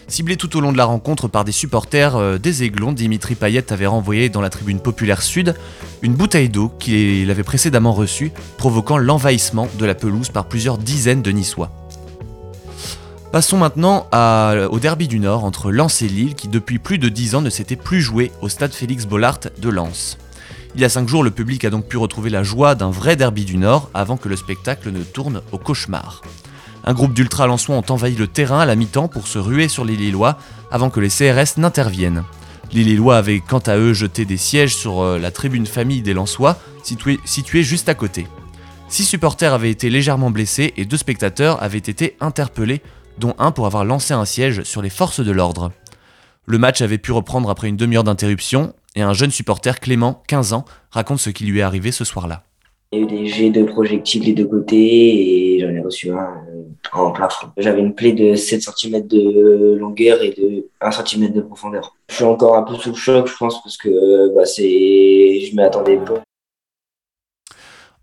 Ciblé 0.08 0.36
tout 0.36 0.56
au 0.56 0.60
long 0.60 0.70
de 0.70 0.76
la 0.76 0.84
rencontre 0.84 1.26
par 1.26 1.44
des 1.44 1.50
supporters 1.50 2.14
euh, 2.14 2.38
des 2.38 2.62
Aiglons, 2.62 2.92
Dimitri 2.92 3.34
Payet 3.34 3.72
avait 3.72 3.86
renvoyé 3.86 4.28
dans 4.28 4.40
la 4.40 4.50
tribune 4.50 4.78
populaire 4.78 5.20
sud 5.20 5.56
une 6.00 6.14
bouteille 6.14 6.48
d'eau 6.48 6.68
qu'il 6.78 7.28
avait 7.28 7.42
précédemment 7.42 7.92
reçue, 7.92 8.30
provoquant 8.56 8.98
l'envahissement 8.98 9.66
de 9.78 9.84
la 9.84 9.96
pelouse 9.96 10.28
par 10.28 10.46
plusieurs 10.46 10.78
dizaines 10.78 11.22
de 11.22 11.32
Niçois. 11.32 11.72
Passons 13.32 13.58
maintenant 13.58 14.06
au 14.70 14.78
derby 14.78 15.08
du 15.08 15.18
Nord 15.18 15.44
entre 15.44 15.72
Lens 15.72 16.00
et 16.02 16.08
Lille 16.08 16.36
qui 16.36 16.46
depuis 16.48 16.78
plus 16.78 16.98
de 16.98 17.08
10 17.08 17.34
ans 17.34 17.42
ne 17.42 17.50
s'était 17.50 17.76
plus 17.76 18.00
joué 18.00 18.30
au 18.40 18.48
stade 18.48 18.72
Félix 18.72 19.06
Bollard 19.06 19.40
de 19.58 19.68
Lens. 19.68 20.16
Il 20.76 20.80
y 20.80 20.84
a 20.84 20.88
5 20.88 21.08
jours, 21.08 21.24
le 21.24 21.30
public 21.30 21.64
a 21.64 21.70
donc 21.70 21.86
pu 21.86 21.96
retrouver 21.96 22.30
la 22.30 22.44
joie 22.44 22.74
d'un 22.74 22.90
vrai 22.90 23.16
derby 23.16 23.44
du 23.44 23.56
Nord 23.56 23.90
avant 23.92 24.16
que 24.16 24.28
le 24.28 24.36
spectacle 24.36 24.90
ne 24.92 25.02
tourne 25.02 25.42
au 25.50 25.58
cauchemar. 25.58 26.22
Un 26.88 26.94
groupe 26.94 27.12
d'ultra-lançois 27.12 27.74
ont 27.74 27.84
envahi 27.90 28.14
le 28.14 28.28
terrain 28.28 28.60
à 28.60 28.64
la 28.64 28.76
mi-temps 28.76 29.08
pour 29.08 29.26
se 29.26 29.40
ruer 29.40 29.66
sur 29.66 29.84
les 29.84 29.96
Lillois 29.96 30.38
avant 30.70 30.88
que 30.88 31.00
les 31.00 31.08
CRS 31.08 31.58
n'interviennent. 31.58 32.22
Les 32.72 32.84
Lillois 32.84 33.16
avaient 33.16 33.40
quant 33.40 33.58
à 33.58 33.76
eux 33.76 33.92
jeté 33.92 34.24
des 34.24 34.36
sièges 34.36 34.76
sur 34.76 35.00
euh, 35.00 35.18
la 35.18 35.32
tribune 35.32 35.66
famille 35.66 36.00
des 36.02 36.14
Lensois, 36.14 36.56
située, 36.84 37.18
située 37.24 37.64
juste 37.64 37.88
à 37.88 37.94
côté. 37.94 38.28
Six 38.88 39.04
supporters 39.04 39.52
avaient 39.52 39.70
été 39.70 39.90
légèrement 39.90 40.30
blessés 40.30 40.74
et 40.76 40.84
deux 40.84 40.96
spectateurs 40.96 41.60
avaient 41.60 41.78
été 41.78 42.16
interpellés, 42.20 42.82
dont 43.18 43.34
un 43.38 43.50
pour 43.50 43.66
avoir 43.66 43.84
lancé 43.84 44.14
un 44.14 44.24
siège 44.24 44.62
sur 44.62 44.80
les 44.80 44.90
forces 44.90 45.20
de 45.20 45.32
l'ordre. 45.32 45.72
Le 46.44 46.58
match 46.58 46.82
avait 46.82 46.98
pu 46.98 47.10
reprendre 47.10 47.50
après 47.50 47.68
une 47.68 47.76
demi-heure 47.76 48.04
d'interruption, 48.04 48.74
et 48.94 49.02
un 49.02 49.12
jeune 49.12 49.32
supporter, 49.32 49.80
Clément, 49.80 50.22
15 50.28 50.52
ans, 50.52 50.64
raconte 50.92 51.18
ce 51.18 51.30
qui 51.30 51.44
lui 51.44 51.58
est 51.58 51.62
arrivé 51.62 51.90
ce 51.90 52.04
soir-là. 52.04 52.45
Il 52.92 52.98
y 52.98 53.02
a 53.02 53.04
eu 53.04 53.06
des 53.08 53.26
jets 53.26 53.50
de 53.50 53.64
projectiles 53.64 54.24
des 54.24 54.32
deux 54.32 54.46
côtés 54.46 55.56
et 55.56 55.60
j'en 55.60 55.70
ai 55.70 55.80
reçu 55.80 56.10
un 56.12 56.44
euh, 56.48 56.62
en 56.92 57.10
plafond. 57.10 57.48
J'avais 57.56 57.80
une 57.80 57.94
plaie 57.94 58.12
de 58.12 58.36
7 58.36 58.62
cm 58.62 59.06
de 59.08 59.76
longueur 59.78 60.22
et 60.22 60.30
de 60.30 60.68
1 60.80 60.90
cm 60.92 61.32
de 61.32 61.40
profondeur. 61.40 61.96
Je 62.08 62.16
suis 62.16 62.24
encore 62.24 62.56
un 62.56 62.62
peu 62.62 62.74
sous 62.76 62.90
le 62.90 62.94
choc, 62.94 63.26
je 63.26 63.36
pense, 63.36 63.60
parce 63.62 63.76
que 63.76 64.34
bah, 64.34 64.46
c'est... 64.46 64.62
je 64.62 65.56
m'y 65.56 65.62
attendais 65.62 65.96
pas. 65.96 66.22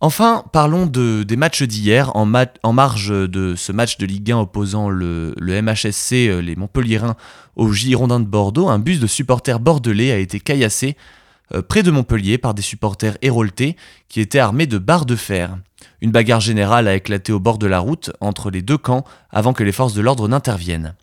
Enfin, 0.01 0.43
parlons 0.51 0.85
de, 0.85 1.23
des 1.23 1.37
matchs 1.37 1.63
d'hier. 1.63 2.13
En, 2.13 2.29
en, 2.63 2.73
marge 2.73 3.07
de 3.09 3.55
ce 3.55 3.71
match 3.71 3.97
de 3.97 4.05
Ligue 4.05 4.33
1 4.33 4.39
opposant 4.41 4.89
le, 4.89 5.33
le 5.37 5.61
MHSC, 5.61 6.27
euh, 6.27 6.41
les 6.41 6.57
Montpellierins, 6.57 7.15
aux 7.55 7.71
Girondins 7.71 8.19
de 8.19 8.25
Bordeaux, 8.25 8.67
un 8.67 8.79
bus 8.79 8.99
de 8.99 9.07
supporters 9.07 9.61
bordelais 9.61 10.11
a 10.11 10.17
été 10.17 10.41
caillassé 10.41 10.97
euh, 10.97 11.22
près 11.61 11.83
de 11.83 11.91
Montpellier 11.91 12.37
par 12.37 12.53
des 12.53 12.61
supporters 12.61 13.17
héroltés 13.21 13.75
qui 14.09 14.19
étaient 14.19 14.39
armés 14.39 14.67
de 14.67 14.77
barres 14.77 15.05
de 15.05 15.15
fer. 15.15 15.57
Une 16.01 16.11
bagarre 16.11 16.41
générale 16.41 16.87
a 16.87 16.95
éclaté 16.95 17.31
au 17.31 17.39
bord 17.39 17.57
de 17.57 17.67
la 17.67 17.79
route 17.79 18.11
entre 18.19 18.49
les 18.49 18.61
deux 18.61 18.77
camps 18.77 19.05
avant 19.29 19.53
que 19.53 19.63
les 19.63 19.71
forces 19.71 19.93
de 19.93 20.01
l'ordre 20.01 20.27
n'interviennent. 20.27 20.95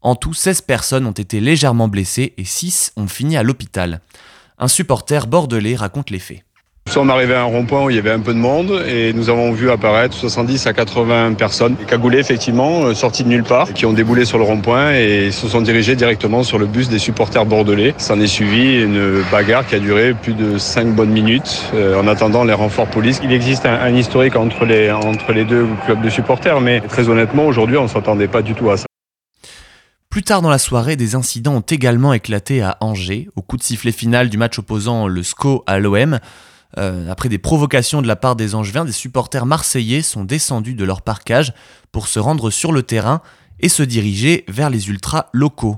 En 0.00 0.14
tout, 0.14 0.34
16 0.34 0.62
personnes 0.62 1.06
ont 1.06 1.12
été 1.12 1.40
légèrement 1.40 1.88
blessées 1.88 2.34
et 2.36 2.44
6 2.44 2.92
ont 2.96 3.08
fini 3.08 3.36
à 3.36 3.42
l'hôpital. 3.42 4.00
Un 4.58 4.68
supporter 4.68 5.26
bordelais 5.26 5.76
raconte 5.76 6.10
les 6.10 6.18
faits. 6.18 6.44
Nous 6.88 6.94
sommes 6.94 7.10
arrivés 7.10 7.34
à 7.34 7.42
un 7.42 7.44
rond-point 7.44 7.84
où 7.84 7.90
il 7.90 7.96
y 7.96 7.98
avait 7.98 8.12
un 8.12 8.20
peu 8.20 8.32
de 8.32 8.38
monde 8.38 8.82
et 8.88 9.12
nous 9.12 9.28
avons 9.28 9.52
vu 9.52 9.70
apparaître 9.70 10.14
70 10.14 10.66
à 10.68 10.72
80 10.72 11.34
personnes 11.34 11.76
cagoulées 11.86 12.18
effectivement, 12.18 12.84
euh, 12.84 12.94
sorties 12.94 13.24
de 13.24 13.28
nulle 13.28 13.42
part, 13.42 13.74
qui 13.74 13.84
ont 13.84 13.92
déboulé 13.92 14.24
sur 14.24 14.38
le 14.38 14.44
rond-point 14.44 14.94
et 14.94 15.30
se 15.30 15.48
sont 15.48 15.60
dirigées 15.60 15.96
directement 15.96 16.42
sur 16.44 16.58
le 16.58 16.64
bus 16.64 16.88
des 16.88 16.98
supporters 16.98 17.44
bordelais. 17.44 17.92
S'en 17.98 18.18
est 18.20 18.26
suivi 18.26 18.80
une 18.80 19.22
bagarre 19.30 19.66
qui 19.66 19.74
a 19.74 19.80
duré 19.80 20.14
plus 20.14 20.32
de 20.32 20.56
5 20.56 20.94
bonnes 20.94 21.10
minutes 21.10 21.62
euh, 21.74 22.00
en 22.00 22.08
attendant 22.08 22.42
les 22.42 22.54
renforts 22.54 22.88
police. 22.88 23.20
Il 23.22 23.32
existe 23.32 23.66
un, 23.66 23.94
historique 23.94 24.36
entre 24.36 24.64
les, 24.64 24.90
entre 24.90 25.34
les 25.34 25.44
deux 25.44 25.66
clubs 25.84 26.00
de 26.00 26.08
supporters, 26.08 26.58
mais 26.62 26.80
très 26.80 27.10
honnêtement, 27.10 27.46
aujourd'hui, 27.46 27.76
on 27.76 27.82
ne 27.82 27.88
s'attendait 27.88 28.28
pas 28.28 28.40
du 28.40 28.54
tout 28.54 28.70
à 28.70 28.78
ça. 28.78 28.86
Plus 30.08 30.22
tard 30.22 30.40
dans 30.40 30.48
la 30.48 30.56
soirée, 30.56 30.96
des 30.96 31.16
incidents 31.16 31.56
ont 31.56 31.60
également 31.60 32.14
éclaté 32.14 32.62
à 32.62 32.78
Angers, 32.80 33.28
au 33.36 33.42
coup 33.42 33.58
de 33.58 33.62
sifflet 33.62 33.92
final 33.92 34.30
du 34.30 34.38
match 34.38 34.58
opposant 34.58 35.06
le 35.06 35.22
SCO 35.22 35.64
à 35.66 35.78
l'OM. 35.78 36.18
Euh, 36.76 37.10
après 37.10 37.28
des 37.28 37.38
provocations 37.38 38.02
de 38.02 38.06
la 38.06 38.16
part 38.16 38.36
des 38.36 38.54
Angevins, 38.54 38.84
des 38.84 38.92
supporters 38.92 39.46
marseillais 39.46 40.02
sont 40.02 40.24
descendus 40.24 40.74
de 40.74 40.84
leur 40.84 41.02
parcage 41.02 41.54
pour 41.92 42.08
se 42.08 42.18
rendre 42.18 42.50
sur 42.50 42.72
le 42.72 42.82
terrain 42.82 43.22
et 43.60 43.68
se 43.68 43.82
diriger 43.82 44.44
vers 44.48 44.70
les 44.70 44.88
ultras 44.88 45.28
locaux. 45.32 45.76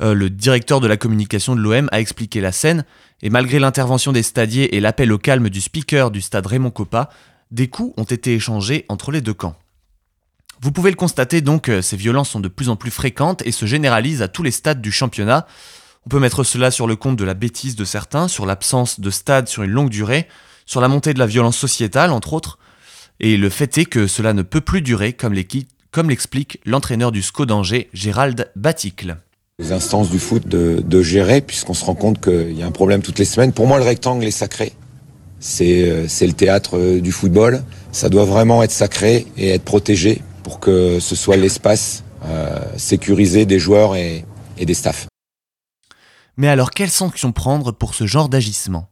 Euh, 0.00 0.14
le 0.14 0.30
directeur 0.30 0.80
de 0.80 0.86
la 0.86 0.96
communication 0.96 1.54
de 1.54 1.60
l'OM 1.60 1.88
a 1.92 2.00
expliqué 2.00 2.40
la 2.40 2.52
scène, 2.52 2.84
et 3.22 3.30
malgré 3.30 3.58
l'intervention 3.58 4.12
des 4.12 4.22
stadiers 4.22 4.76
et 4.76 4.80
l'appel 4.80 5.12
au 5.12 5.18
calme 5.18 5.50
du 5.50 5.60
speaker 5.60 6.10
du 6.10 6.20
stade 6.20 6.46
Raymond 6.46 6.70
Coppa, 6.70 7.10
des 7.50 7.68
coups 7.68 7.94
ont 7.96 8.04
été 8.04 8.34
échangés 8.34 8.84
entre 8.88 9.12
les 9.12 9.20
deux 9.20 9.34
camps. 9.34 9.56
Vous 10.60 10.72
pouvez 10.72 10.90
le 10.90 10.96
constater 10.96 11.40
donc, 11.40 11.68
euh, 11.68 11.82
ces 11.82 11.96
violences 11.96 12.30
sont 12.30 12.40
de 12.40 12.48
plus 12.48 12.68
en 12.68 12.76
plus 12.76 12.90
fréquentes 12.90 13.42
et 13.44 13.52
se 13.52 13.66
généralisent 13.66 14.22
à 14.22 14.28
tous 14.28 14.42
les 14.42 14.50
stades 14.50 14.80
du 14.80 14.90
championnat. 14.90 15.46
On 16.06 16.10
peut 16.10 16.20
mettre 16.20 16.44
cela 16.44 16.70
sur 16.70 16.86
le 16.86 16.96
compte 16.96 17.16
de 17.16 17.24
la 17.24 17.32
bêtise 17.32 17.76
de 17.76 17.84
certains, 17.84 18.28
sur 18.28 18.44
l'absence 18.44 19.00
de 19.00 19.10
stade 19.10 19.48
sur 19.48 19.62
une 19.62 19.70
longue 19.70 19.88
durée, 19.88 20.28
sur 20.66 20.82
la 20.82 20.88
montée 20.88 21.14
de 21.14 21.18
la 21.18 21.26
violence 21.26 21.56
sociétale, 21.56 22.10
entre 22.10 22.34
autres. 22.34 22.58
Et 23.20 23.38
le 23.38 23.48
fait 23.48 23.78
est 23.78 23.86
que 23.86 24.06
cela 24.06 24.34
ne 24.34 24.42
peut 24.42 24.60
plus 24.60 24.82
durer, 24.82 25.14
comme 25.14 25.32
l'explique 25.32 26.60
l'entraîneur 26.66 27.10
du 27.10 27.22
SCO 27.22 27.46
d'Angers, 27.46 27.88
Gérald 27.94 28.50
Baticle. 28.54 29.16
Les 29.58 29.72
instances 29.72 30.10
du 30.10 30.18
foot 30.18 30.46
de, 30.46 31.02
gérer, 31.02 31.40
puisqu'on 31.40 31.74
se 31.74 31.84
rend 31.84 31.94
compte 31.94 32.20
qu'il 32.20 32.52
y 32.52 32.62
a 32.62 32.66
un 32.66 32.72
problème 32.72 33.00
toutes 33.00 33.18
les 33.18 33.24
semaines. 33.24 33.52
Pour 33.52 33.66
moi, 33.66 33.78
le 33.78 33.84
rectangle 33.84 34.26
est 34.26 34.30
sacré. 34.30 34.72
C'est 35.38 35.86
le 36.20 36.32
théâtre 36.32 36.98
du 36.98 37.12
football. 37.12 37.62
Ça 37.92 38.10
doit 38.10 38.24
vraiment 38.26 38.62
être 38.62 38.72
sacré 38.72 39.26
et 39.38 39.50
être 39.50 39.64
protégé 39.64 40.20
pour 40.42 40.60
que 40.60 40.98
ce 41.00 41.16
soit 41.16 41.36
l'espace 41.36 42.04
euh, 42.26 42.58
sécurisé 42.76 43.46
des 43.46 43.58
joueurs 43.58 43.96
et, 43.96 44.24
et 44.58 44.66
des 44.66 44.74
staffs. 44.74 45.06
Mais 46.36 46.48
alors 46.48 46.70
quelles 46.70 46.90
sanctions 46.90 47.32
prendre 47.32 47.72
pour 47.72 47.94
ce 47.94 48.06
genre 48.06 48.28
d'agissement? 48.28 48.88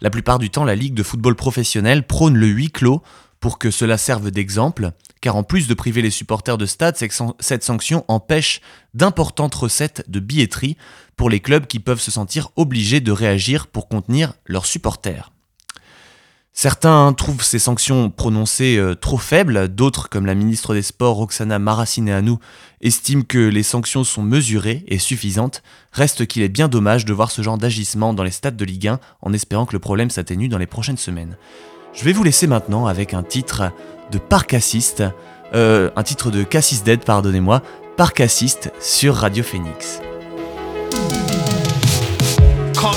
La 0.00 0.10
plupart 0.10 0.38
du 0.38 0.50
temps, 0.50 0.64
la 0.64 0.74
Ligue 0.74 0.94
de 0.94 1.02
football 1.02 1.34
professionnel 1.34 2.06
prône 2.06 2.36
le 2.36 2.46
huis 2.46 2.70
clos 2.70 3.02
pour 3.40 3.58
que 3.58 3.70
cela 3.70 3.98
serve 3.98 4.30
d'exemple, 4.30 4.92
car 5.20 5.36
en 5.36 5.42
plus 5.42 5.68
de 5.68 5.74
priver 5.74 6.00
les 6.00 6.10
supporters 6.10 6.56
de 6.56 6.66
stade, 6.66 6.96
cette 6.96 7.62
sanction 7.62 8.04
empêche 8.08 8.60
d'importantes 8.94 9.54
recettes 9.54 10.04
de 10.08 10.18
billetterie 10.18 10.78
pour 11.16 11.28
les 11.28 11.40
clubs 11.40 11.66
qui 11.66 11.78
peuvent 11.78 12.00
se 12.00 12.10
sentir 12.10 12.50
obligés 12.56 13.00
de 13.00 13.12
réagir 13.12 13.66
pour 13.66 13.88
contenir 13.88 14.32
leurs 14.46 14.64
supporters. 14.64 15.33
Certains 16.56 17.12
trouvent 17.14 17.42
ces 17.42 17.58
sanctions 17.58 18.10
prononcées 18.10 18.76
euh, 18.78 18.94
trop 18.94 19.18
faibles, 19.18 19.66
d'autres, 19.66 20.08
comme 20.08 20.24
la 20.24 20.36
ministre 20.36 20.72
des 20.72 20.82
Sports 20.82 21.16
Roxana 21.16 21.58
Maracineanu, 21.58 22.36
estiment 22.80 23.24
que 23.26 23.38
les 23.38 23.64
sanctions 23.64 24.04
sont 24.04 24.22
mesurées 24.22 24.84
et 24.86 25.00
suffisantes. 25.00 25.64
Reste 25.90 26.26
qu'il 26.26 26.42
est 26.42 26.48
bien 26.48 26.68
dommage 26.68 27.04
de 27.06 27.12
voir 27.12 27.32
ce 27.32 27.42
genre 27.42 27.58
d'agissement 27.58 28.14
dans 28.14 28.22
les 28.22 28.30
stades 28.30 28.56
de 28.56 28.64
Ligue 28.64 28.86
1 28.86 29.00
en 29.20 29.32
espérant 29.32 29.66
que 29.66 29.72
le 29.72 29.80
problème 29.80 30.10
s'atténue 30.10 30.48
dans 30.48 30.58
les 30.58 30.66
prochaines 30.66 30.96
semaines. 30.96 31.36
Je 31.92 32.04
vais 32.04 32.12
vous 32.12 32.22
laisser 32.22 32.46
maintenant 32.46 32.86
avec 32.86 33.14
un 33.14 33.24
titre 33.24 33.72
de 34.12 34.18
Parc 34.18 34.54
Assist, 34.54 35.02
euh, 35.54 35.90
un 35.96 36.02
titre 36.04 36.30
de 36.30 36.44
Cassis 36.44 36.84
Dead, 36.84 37.04
pardonnez-moi, 37.04 37.62
Parc 37.96 38.20
Assist 38.20 38.72
sur 38.80 39.16
Radio 39.16 39.42
Phoenix. 39.42 40.00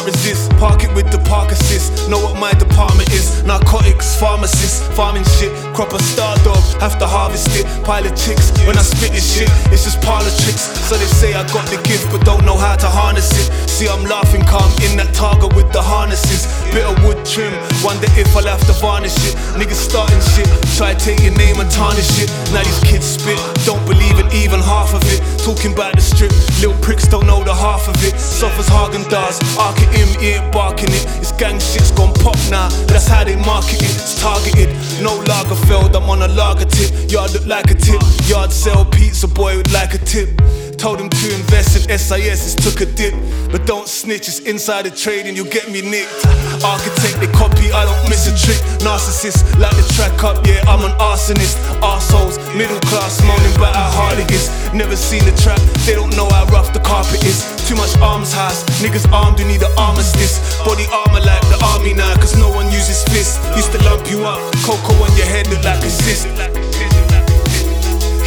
Resist. 0.07 0.49
Park 0.57 0.83
it 0.83 0.91
with 0.95 1.11
the 1.11 1.19
park 1.29 1.51
assist. 1.51 2.09
Know 2.09 2.19
what 2.23 2.39
my 2.39 2.53
department 2.53 3.11
is. 3.11 3.43
Narcotics, 3.43 4.15
pharmacists, 4.19 4.81
farming 4.95 5.25
shit. 5.37 5.51
Crop 5.75 5.93
a 5.93 6.01
star 6.01 6.35
dog, 6.47 6.56
have 6.79 6.97
to 6.99 7.07
harvest 7.07 7.49
it. 7.55 7.65
Pile 7.83 8.05
of 8.05 8.15
chicks. 8.15 8.51
When 8.65 8.77
I 8.77 8.83
spit 8.83 9.11
this 9.11 9.25
shit, 9.25 9.49
it's 9.71 9.83
just 9.83 10.01
parlor 10.01 10.31
tricks. 10.43 10.69
So 10.87 10.95
they 10.97 11.05
say 11.05 11.33
I 11.33 11.43
got 11.53 11.67
the 11.69 11.79
gift, 11.83 12.11
but 12.11 12.25
don't 12.25 12.45
know 12.45 12.57
how 12.57 12.75
to 12.75 12.87
harness 12.87 13.31
it. 13.33 13.47
See, 13.69 13.87
I'm 13.87 14.03
laughing 14.05 14.41
calm 14.45 14.71
in 14.81 14.97
that 14.97 15.13
target 15.13 15.53
with 15.55 15.71
the 15.71 15.81
harnesses. 15.81 16.49
Bit 16.73 16.85
of 16.85 16.97
wood 17.05 17.21
trim. 17.25 17.53
Wonder 17.85 18.09
if 18.17 18.29
I'll 18.35 18.49
have 18.49 18.65
to 18.65 18.73
varnish 18.81 19.17
it. 19.25 19.35
Niggas 19.57 19.77
starting 19.77 20.21
shit. 20.33 20.49
Try 20.77 20.93
to 20.93 20.99
take 20.99 21.21
your 21.21 21.35
name 21.37 21.59
and 21.59 21.69
tarnish 21.69 22.09
it. 22.21 22.29
Now 22.53 22.63
these 22.65 22.81
kids 22.85 23.05
spit. 23.05 23.37
Don't 23.65 23.83
believe 23.85 24.17
in 24.17 24.27
even 24.33 24.59
half 24.59 24.93
of 24.93 25.03
it. 25.13 25.21
Talking 25.45 25.73
about 25.73 25.95
the 25.95 26.01
strip. 26.01 26.33
Little 26.61 26.77
pricks 26.81 27.07
don't 27.07 27.27
know 27.27 27.43
the 27.43 27.53
half 27.53 27.87
of 27.87 27.97
it. 28.03 28.17
Suffers 28.19 28.67
Hagen 28.67 29.05
does. 29.09 29.37
Market 29.55 29.89
him, 29.93 30.09
ain't 30.21 30.51
barking 30.51 30.89
it. 30.89 31.05
It's 31.21 31.31
gang 31.33 31.59
shit's 31.59 31.91
gone 31.91 32.13
pop 32.21 32.37
now. 32.49 32.69
That's 32.89 33.07
how 33.07 33.23
they 33.23 33.35
market 33.35 33.81
it. 33.81 33.93
It's 33.93 34.19
targeted. 34.21 34.69
No 35.01 35.21
Lagerfeld, 35.27 35.95
I'm 35.95 36.09
on 36.09 36.21
a 36.21 36.27
lager 36.27 36.66
tip. 36.67 37.11
Yard 37.11 37.33
look 37.33 37.45
like 37.45 37.71
a 37.71 37.75
tip. 37.75 38.01
Yard 38.27 38.51
sell 38.51 38.85
pizza 38.85 39.27
boy 39.27 39.57
would 39.57 39.71
like 39.71 39.93
a 39.93 39.99
tip. 39.99 40.29
Told 40.77 41.01
him 41.01 41.09
to 41.09 41.27
invest 41.33 41.73
in 41.73 41.97
SIS, 41.97 42.53
it's 42.53 42.55
took 42.55 42.81
a 42.81 42.85
dip. 42.85 43.15
But 43.51 43.65
don't 43.65 43.87
snitch, 43.87 44.27
it's 44.27 44.39
insider 44.39 44.91
trading, 44.91 45.35
you'll 45.35 45.49
get 45.49 45.71
me 45.71 45.81
nicked. 45.81 46.13
Architect, 46.61 47.17
they 47.17 47.25
copy, 47.33 47.73
I 47.73 47.81
don't 47.81 48.09
miss 48.09 48.29
a 48.29 48.33
trick. 48.37 48.61
Narcissist, 48.85 49.41
like 49.57 49.73
the 49.73 49.81
track 49.97 50.23
up, 50.23 50.45
yeah, 50.45 50.61
I'm 50.69 50.85
an 50.85 50.93
arsonist. 51.01 51.57
Arseholes, 51.81 52.37
middle 52.55 52.79
class, 52.93 53.17
moaning 53.25 53.55
about 53.57 53.73
how 53.73 53.89
hard 53.89 54.19
it 54.19 54.29
is. 54.29 54.53
Never 54.71 54.95
seen 54.95 55.25
the 55.25 55.33
trap, 55.41 55.57
they 55.89 55.95
don't 55.95 56.15
know 56.15 56.29
how 56.29 56.45
rough 56.53 56.71
the 56.73 56.79
carpet 56.79 57.25
is. 57.25 57.41
Too 57.67 57.75
much 57.75 57.97
arms 57.97 58.31
house, 58.31 58.63
niggas 58.77 59.09
armed, 59.11 59.39
you 59.39 59.45
need 59.45 59.63
an 59.63 59.73
armistice. 59.77 60.37
Body 60.61 60.85
armor 60.93 61.25
like 61.25 61.41
the 61.49 61.57
army 61.73 61.93
now, 61.95 62.13
cause 62.21 62.37
no 62.37 62.49
one 62.49 62.69
uses 62.69 63.01
fists. 63.09 63.41
Used 63.57 63.71
to 63.73 63.81
lump 63.83 64.05
you 64.11 64.25
up, 64.29 64.37
cocoa 64.61 64.93
on 65.01 65.09
your 65.17 65.25
head 65.25 65.47
look 65.49 65.63
like 65.63 65.81
a 65.81 65.89
cyst. 65.89 66.56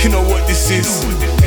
You 0.03 0.09
know 0.09 0.23
what 0.23 0.49
this 0.49 0.71
is. 0.71 1.40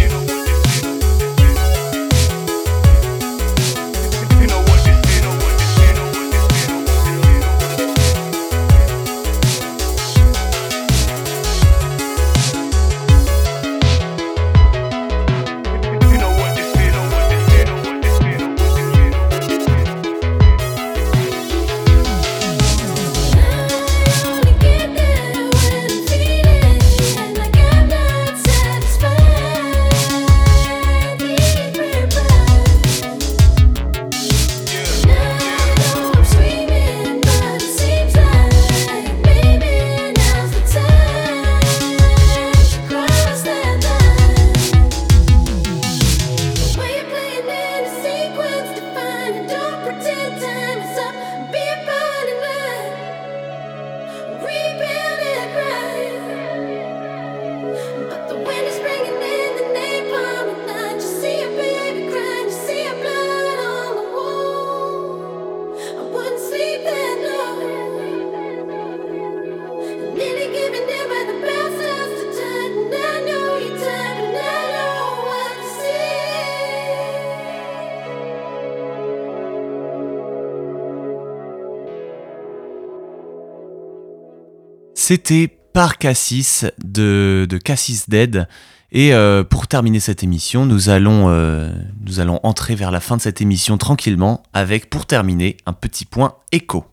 C'était 85.05 85.49
Par 85.49 85.97
Cassis 85.97 86.63
de, 86.81 87.45
Cassis 87.61 88.07
Dead. 88.07 88.47
Et 88.93 89.13
euh, 89.13 89.43
pour 89.43 89.67
terminer 89.67 89.99
cette 89.99 90.23
émission, 90.23 90.65
nous 90.65 90.87
allons, 90.87 91.25
euh, 91.27 91.73
nous 92.05 92.21
allons 92.21 92.39
entrer 92.43 92.73
vers 92.73 92.89
la 92.89 93.01
fin 93.01 93.17
de 93.17 93.21
cette 93.21 93.41
émission 93.41 93.77
tranquillement 93.77 94.43
avec, 94.53 94.89
pour 94.89 95.05
terminer, 95.05 95.57
un 95.65 95.73
petit 95.73 96.05
point 96.05 96.35
écho. 96.53 96.85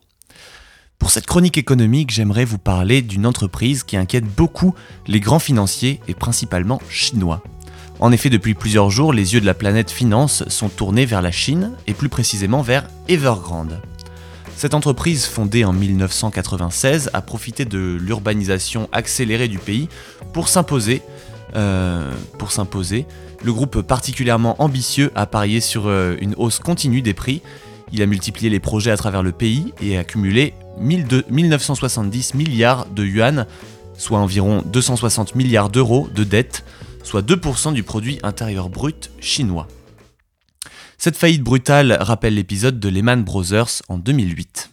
Pour 0.99 1.09
cette 1.09 1.25
chronique 1.25 1.57
économique, 1.57 2.11
j'aimerais 2.11 2.43
vous 2.43 2.57
parler 2.57 3.01
d'une 3.01 3.25
entreprise 3.25 3.83
qui 3.83 3.95
inquiète 3.95 4.25
beaucoup 4.25 4.75
les 5.07 5.21
grands 5.21 5.39
financiers 5.39 6.01
et 6.09 6.13
principalement 6.13 6.81
chinois. 6.89 7.41
En 8.01 8.11
effet, 8.11 8.29
depuis 8.29 8.55
plusieurs 8.55 8.89
jours, 8.89 9.13
les 9.13 9.35
yeux 9.35 9.39
de 9.39 9.45
la 9.45 9.53
planète 9.53 9.89
finance 9.89 10.43
sont 10.49 10.67
tournés 10.67 11.05
vers 11.05 11.21
la 11.21 11.31
Chine 11.31 11.71
et 11.87 11.93
plus 11.93 12.09
précisément 12.09 12.61
vers 12.61 12.89
Evergrande. 13.07 13.79
Cette 14.61 14.75
entreprise, 14.75 15.25
fondée 15.25 15.65
en 15.65 15.73
1996, 15.73 17.09
a 17.13 17.23
profité 17.23 17.65
de 17.65 17.97
l'urbanisation 17.99 18.89
accélérée 18.91 19.47
du 19.47 19.57
pays 19.57 19.89
pour 20.33 20.49
s'imposer. 20.49 21.01
euh, 21.55 22.11
pour 22.37 22.51
s'imposer. 22.51 23.07
Le 23.43 23.53
groupe 23.53 23.81
particulièrement 23.81 24.61
ambitieux 24.61 25.11
a 25.15 25.25
parié 25.25 25.61
sur 25.61 25.87
euh, 25.87 26.15
une 26.21 26.35
hausse 26.37 26.59
continue 26.59 27.01
des 27.01 27.15
prix. 27.15 27.41
Il 27.91 28.03
a 28.03 28.05
multiplié 28.05 28.51
les 28.51 28.59
projets 28.59 28.91
à 28.91 28.97
travers 28.97 29.23
le 29.23 29.31
pays 29.31 29.73
et 29.81 29.97
a 29.97 30.01
accumulé 30.01 30.53
1200 30.77 31.25
1970 31.31 32.35
milliards 32.35 32.85
de 32.85 33.03
yuan, 33.03 33.47
soit 33.97 34.19
environ 34.19 34.61
260 34.67 35.33
milliards 35.33 35.71
d'euros 35.71 36.07
de 36.13 36.23
dettes, 36.23 36.63
soit 37.03 37.25
2% 37.25 37.73
du 37.73 37.81
produit 37.81 38.19
intérieur 38.21 38.69
brut 38.69 39.09
chinois. 39.19 39.65
Cette 41.03 41.17
faillite 41.17 41.41
brutale 41.41 41.97
rappelle 41.99 42.35
l'épisode 42.35 42.79
de 42.79 42.87
Lehman 42.87 43.23
Brothers 43.23 43.81
en 43.87 43.97
2008. 43.97 44.69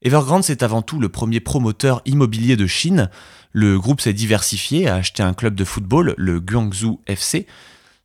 Evergrande, 0.00 0.44
c'est 0.44 0.62
avant 0.62 0.80
tout 0.80 0.98
le 0.98 1.10
premier 1.10 1.40
promoteur 1.40 2.00
immobilier 2.06 2.56
de 2.56 2.66
Chine. 2.66 3.10
Le 3.52 3.78
groupe 3.78 4.00
s'est 4.00 4.14
diversifié, 4.14 4.88
a 4.88 4.94
acheté 4.94 5.22
un 5.22 5.34
club 5.34 5.54
de 5.54 5.64
football, 5.64 6.14
le 6.16 6.40
Guangzhou 6.40 7.02
FC, 7.06 7.46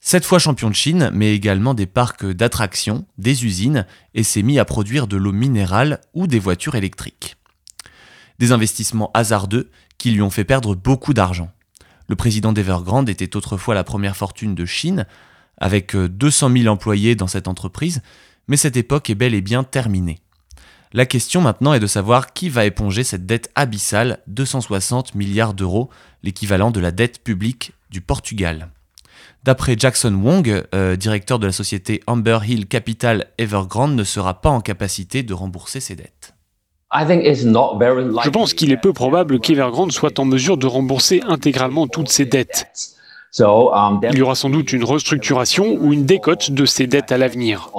sept 0.02 0.26
fois 0.26 0.40
champion 0.40 0.70
de 0.70 0.76
Chine, 0.76 1.10
mais 1.14 1.34
également 1.34 1.74
des 1.74 1.86
parcs 1.86 2.26
d'attractions, 2.26 3.06
des 3.18 3.46
usines, 3.46 3.86
et 4.14 4.24
s'est 4.24 4.44
mis 4.44 4.60
à 4.60 4.66
produire 4.66 5.08
de 5.08 5.16
l'eau 5.16 5.32
minérale 5.32 6.02
ou 6.14 6.28
des 6.28 6.40
voitures 6.40 6.76
électriques. 6.76 7.38
Des 8.40 8.52
investissements 8.52 9.12
hasardeux 9.14 9.72
qui 9.98 10.12
lui 10.12 10.22
ont 10.22 10.30
fait 10.30 10.44
perdre 10.44 10.76
beaucoup 10.76 11.14
d'argent. 11.14 11.50
Le 12.10 12.18
président 12.18 12.52
d'Evergrande 12.52 13.08
était 13.08 13.38
autrefois 13.38 13.74
la 13.74 13.86
première 13.86 14.18
fortune 14.18 14.54
de 14.54 14.66
Chine, 14.66 15.06
avec 15.58 15.96
euh, 15.96 16.08
200 16.08 16.52
000 16.52 16.68
employés 16.68 17.16
dans 17.16 17.28
cette 17.28 17.48
entreprise, 17.48 18.02
mais 18.48 18.58
cette 18.58 18.78
époque 18.78 19.10
est 19.10 19.16
bel 19.16 19.34
et 19.34 19.42
bien 19.42 19.64
terminée. 19.64 20.20
La 20.94 21.06
question 21.06 21.42
maintenant 21.42 21.74
est 21.74 21.80
de 21.80 21.88
savoir 21.88 22.34
qui 22.34 22.50
va 22.50 22.66
éponger 22.66 23.04
cette 23.04 23.26
dette 23.26 23.52
abyssale, 23.56 24.20
260 24.28 25.16
milliards 25.16 25.54
d'euros, 25.54 25.90
l'équivalent 26.24 26.72
de 26.72 26.80
la 26.80 26.92
dette 26.92 27.24
publique 27.24 27.74
du 27.90 28.00
Portugal. 28.00 28.70
D'après 29.44 29.76
Jackson 29.78 30.14
Wong, 30.14 30.64
euh, 30.74 30.96
directeur 30.96 31.40
de 31.40 31.46
la 31.46 31.52
société 31.52 32.02
Amber 32.08 32.40
Hill 32.48 32.68
Capital 32.68 33.28
Evergrande 33.38 33.96
ne 33.96 34.04
sera 34.04 34.42
pas 34.42 34.50
en 34.50 34.62
capacité 34.62 35.24
de 35.24 35.34
rembourser 35.34 35.80
ses 35.80 35.96
dettes. 35.96 36.34
Je 36.94 38.30
pense 38.30 38.54
qu'il 38.54 38.72
est 38.72 38.78
peu 38.78 38.94
probable 38.94 39.40
qu'Evergrande 39.40 39.92
soit 39.92 40.20
en 40.20 40.26
mesure 40.26 40.58
de 40.58 40.68
rembourser 40.68 41.22
intégralement 41.28 41.88
toutes 41.88 42.10
ses 42.10 42.26
dettes. 42.26 42.97
Il 43.40 44.18
y 44.18 44.22
aura 44.22 44.36
sans 44.36 44.50
doute 44.50 44.74
une 44.74 44.84
restructuration 44.84 45.78
ou 45.80 45.94
une 45.94 46.06
décote 46.06 46.52
de 46.52 46.66
ses 46.66 46.88
dettes 46.88 47.12
à 47.12 47.18
l'avenir. 47.18 47.70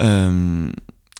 Euh, 0.00 0.70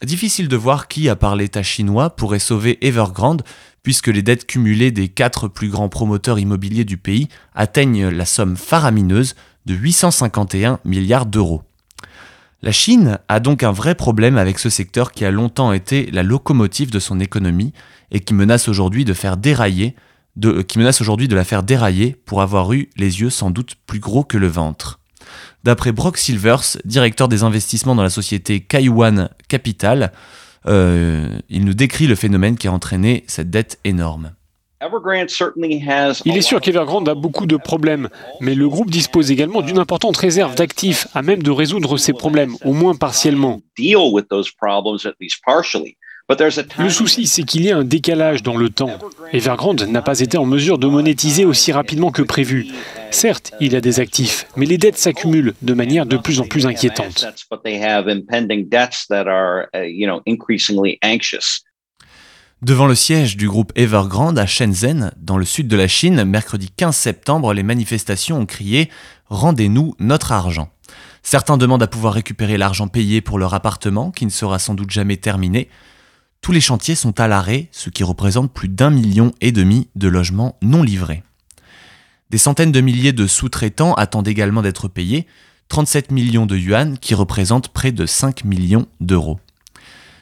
difficile 0.03 0.49
de 0.49 0.57
voir 0.57 0.89
qui, 0.89 1.09
à 1.09 1.17
part 1.17 1.37
l'État 1.37 1.63
chinois, 1.63 2.11
pourrait 2.11 2.39
sauver 2.39 2.85
Evergrande, 2.87 3.43
puisque 3.83 4.09
les 4.09 4.23
dettes 4.23 4.47
cumulées 4.47 4.91
des 4.91 5.09
quatre 5.09 5.49
plus 5.49 5.69
grands 5.69 5.89
promoteurs 5.89 6.39
immobiliers 6.39 6.85
du 6.85 6.99
pays 6.99 7.29
atteignent 7.55 8.09
la 8.09 8.25
somme 8.25 8.57
faramineuse 8.57 9.35
de 9.67 9.75
851 9.75 10.81
milliards 10.85 11.27
d'euros. 11.27 11.63
La 12.61 12.73
Chine 12.73 13.19
a 13.29 13.39
donc 13.39 13.63
un 13.63 13.71
vrai 13.71 13.95
problème 13.95 14.37
avec 14.37 14.59
ce 14.59 14.69
secteur 14.69 15.13
qui 15.13 15.25
a 15.25 15.31
longtemps 15.31 15.73
été 15.73 16.11
la 16.11 16.25
locomotive 16.25 16.91
de 16.91 16.99
son 16.99 17.21
économie 17.21 17.73
et 18.11 18.19
qui 18.21 18.35
menace 18.35 18.69
aujourd'hui 18.69 19.05
de 19.05 19.15
faire 19.15 19.37
dérailler, 19.37 19.95
de, 20.39 20.63
qui 20.63 20.79
menace 20.79 21.01
aujourd'hui 21.01 21.29
de 21.29 21.35
la 21.35 21.45
faire 21.45 21.63
dérailler 21.63 22.17
pour 22.25 22.41
avoir 22.41 22.73
eu 22.73 22.89
les 22.97 23.21
yeux 23.21 23.31
sans 23.31 23.51
doute 23.51 23.75
plus 23.87 23.99
gros 23.99 24.25
que 24.25 24.39
le 24.39 24.47
ventre. 24.47 25.01
D'après 25.65 25.93
Brock 25.93 26.17
Silvers, 26.17 26.79
directeur 26.85 27.29
des 27.29 27.43
investissements 27.43 27.95
dans 27.95 28.03
la 28.03 28.11
société 28.11 28.61
Kaiwan 28.61 29.29
Capital, 29.49 30.13
euh, 30.67 31.39
il 31.49 31.65
nous 31.65 31.75
décrit 31.75 32.07
le 32.07 32.15
phénomène 32.15 32.57
qui 32.57 32.69
a 32.69 32.73
entraîné 32.73 33.25
cette 33.27 33.51
dette 33.51 33.79
énorme. 33.85 34.33
Il 36.25 36.37
est 36.37 36.41
sûr 36.43 36.61
qu'Evergrande 36.61 37.09
a 37.09 37.17
beaucoup 37.17 37.47
de 37.47 37.57
problèmes, 37.57 38.09
mais 38.41 38.55
le 38.55 38.69
groupe 38.69 38.91
dispose 38.91 39.33
également 39.33 39.61
d'une 39.61 39.79
importante 39.79 40.17
réserve 40.17 40.55
d'actifs 40.55 41.09
à 41.15 41.23
même 41.23 41.43
de 41.43 41.51
résoudre 41.51 41.97
ces 41.97 42.13
problèmes, 42.13 42.55
au 42.65 42.73
moins 42.73 42.95
partiellement. 42.95 43.61
Le 46.31 46.91
souci, 46.91 47.27
c'est 47.27 47.43
qu'il 47.43 47.63
y 47.63 47.71
a 47.71 47.79
un 47.79 47.85
décalage 47.85 48.43
dans 48.43 48.57
le 48.57 48.69
temps. 48.69 48.91
Evergrande 49.33 49.83
n'a 49.85 50.03
pas 50.03 50.21
été 50.21 50.37
en 50.37 50.45
mesure 50.45 50.77
de 50.77 50.87
monétiser 50.87 51.47
aussi 51.47 51.73
rapidement 51.73 52.11
que 52.11 52.21
prévu. 52.21 52.67
Certes, 53.11 53.53
il 53.61 53.75
a 53.75 53.81
des 53.81 53.99
actifs, 53.99 54.47
mais 54.55 54.67
les 54.67 54.77
dettes 54.77 54.99
s'accumulent 54.99 55.55
de 55.63 55.73
manière 55.73 56.05
de 56.05 56.19
plus 56.19 56.41
en 56.41 56.45
plus 56.45 56.67
inquiétante. 56.67 57.27
Devant 62.61 62.87
le 62.87 62.95
siège 62.95 63.39
du 63.39 63.49
groupe 63.49 63.73
Evergrande 63.75 64.39
à 64.39 64.45
Shenzhen, 64.45 65.13
dans 65.17 65.39
le 65.39 65.47
sud 65.47 65.67
de 65.67 65.77
la 65.77 65.89
Chine, 65.89 66.25
mercredi 66.25 66.69
15 66.77 66.95
septembre, 66.95 67.55
les 67.55 67.63
manifestations 67.63 68.39
ont 68.39 68.47
crié 68.47 68.91
Rendez-nous 69.31 69.95
notre 69.99 70.33
argent. 70.33 70.69
Certains 71.23 71.57
demandent 71.57 71.83
à 71.83 71.87
pouvoir 71.87 72.13
récupérer 72.13 72.59
l'argent 72.59 72.89
payé 72.89 73.23
pour 73.23 73.39
leur 73.39 73.55
appartement, 73.55 74.11
qui 74.11 74.27
ne 74.27 74.31
sera 74.31 74.59
sans 74.59 74.75
doute 74.75 74.91
jamais 74.91 75.17
terminé. 75.17 75.69
Tous 76.41 76.53
les 76.53 76.61
chantiers 76.61 76.95
sont 76.95 77.21
à 77.21 77.29
l'arrêt, 77.29 77.69
ce 77.73 77.91
qui 77.91 78.05
représente 78.05 78.53
plus 78.53 78.69
d'un 78.69 78.91
million 78.91 79.33
et 79.41 79.53
demi 79.53 79.89
de 79.97 80.09
logements 80.09 80.57
non 80.63 80.83
livrés. 80.83 81.23
Des 82.31 82.39
centaines 82.39 82.73
de 82.73 82.81
milliers 82.81 83.13
de 83.13 83.27
sous-traitants 83.27 83.95
attendent 83.95 84.29
également 84.29 84.63
d'être 84.63 84.89
payés, 84.89 85.27
37 85.69 86.11
millions 86.11 86.47
de 86.47 86.57
yuan 86.57 86.99
qui 86.99 87.15
représentent 87.15 87.69
près 87.69 87.93
de 87.93 88.07
5 88.07 88.45
millions 88.45 88.87
d'euros. 89.01 89.39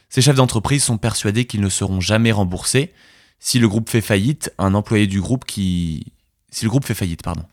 Ces 0.08 0.22
chefs 0.22 0.36
d'entreprise 0.36 0.82
sont 0.82 0.98
persuadés 0.98 1.44
qu'ils 1.44 1.60
ne 1.60 1.68
seront 1.68 2.00
jamais 2.00 2.32
remboursés. 2.32 2.92
Si 3.38 3.58
le 3.58 3.68
groupe 3.68 3.88
fait 3.88 4.00
faillite, 4.00 4.52
un 4.58 4.74
employé 4.74 5.06
du 5.06 5.20
groupe 5.20 5.44
qui... 5.44 6.12
Si 6.50 6.64
le 6.64 6.70
groupe 6.70 6.84
fait 6.84 6.94
faillite, 6.94 7.22
pardon. 7.22 7.44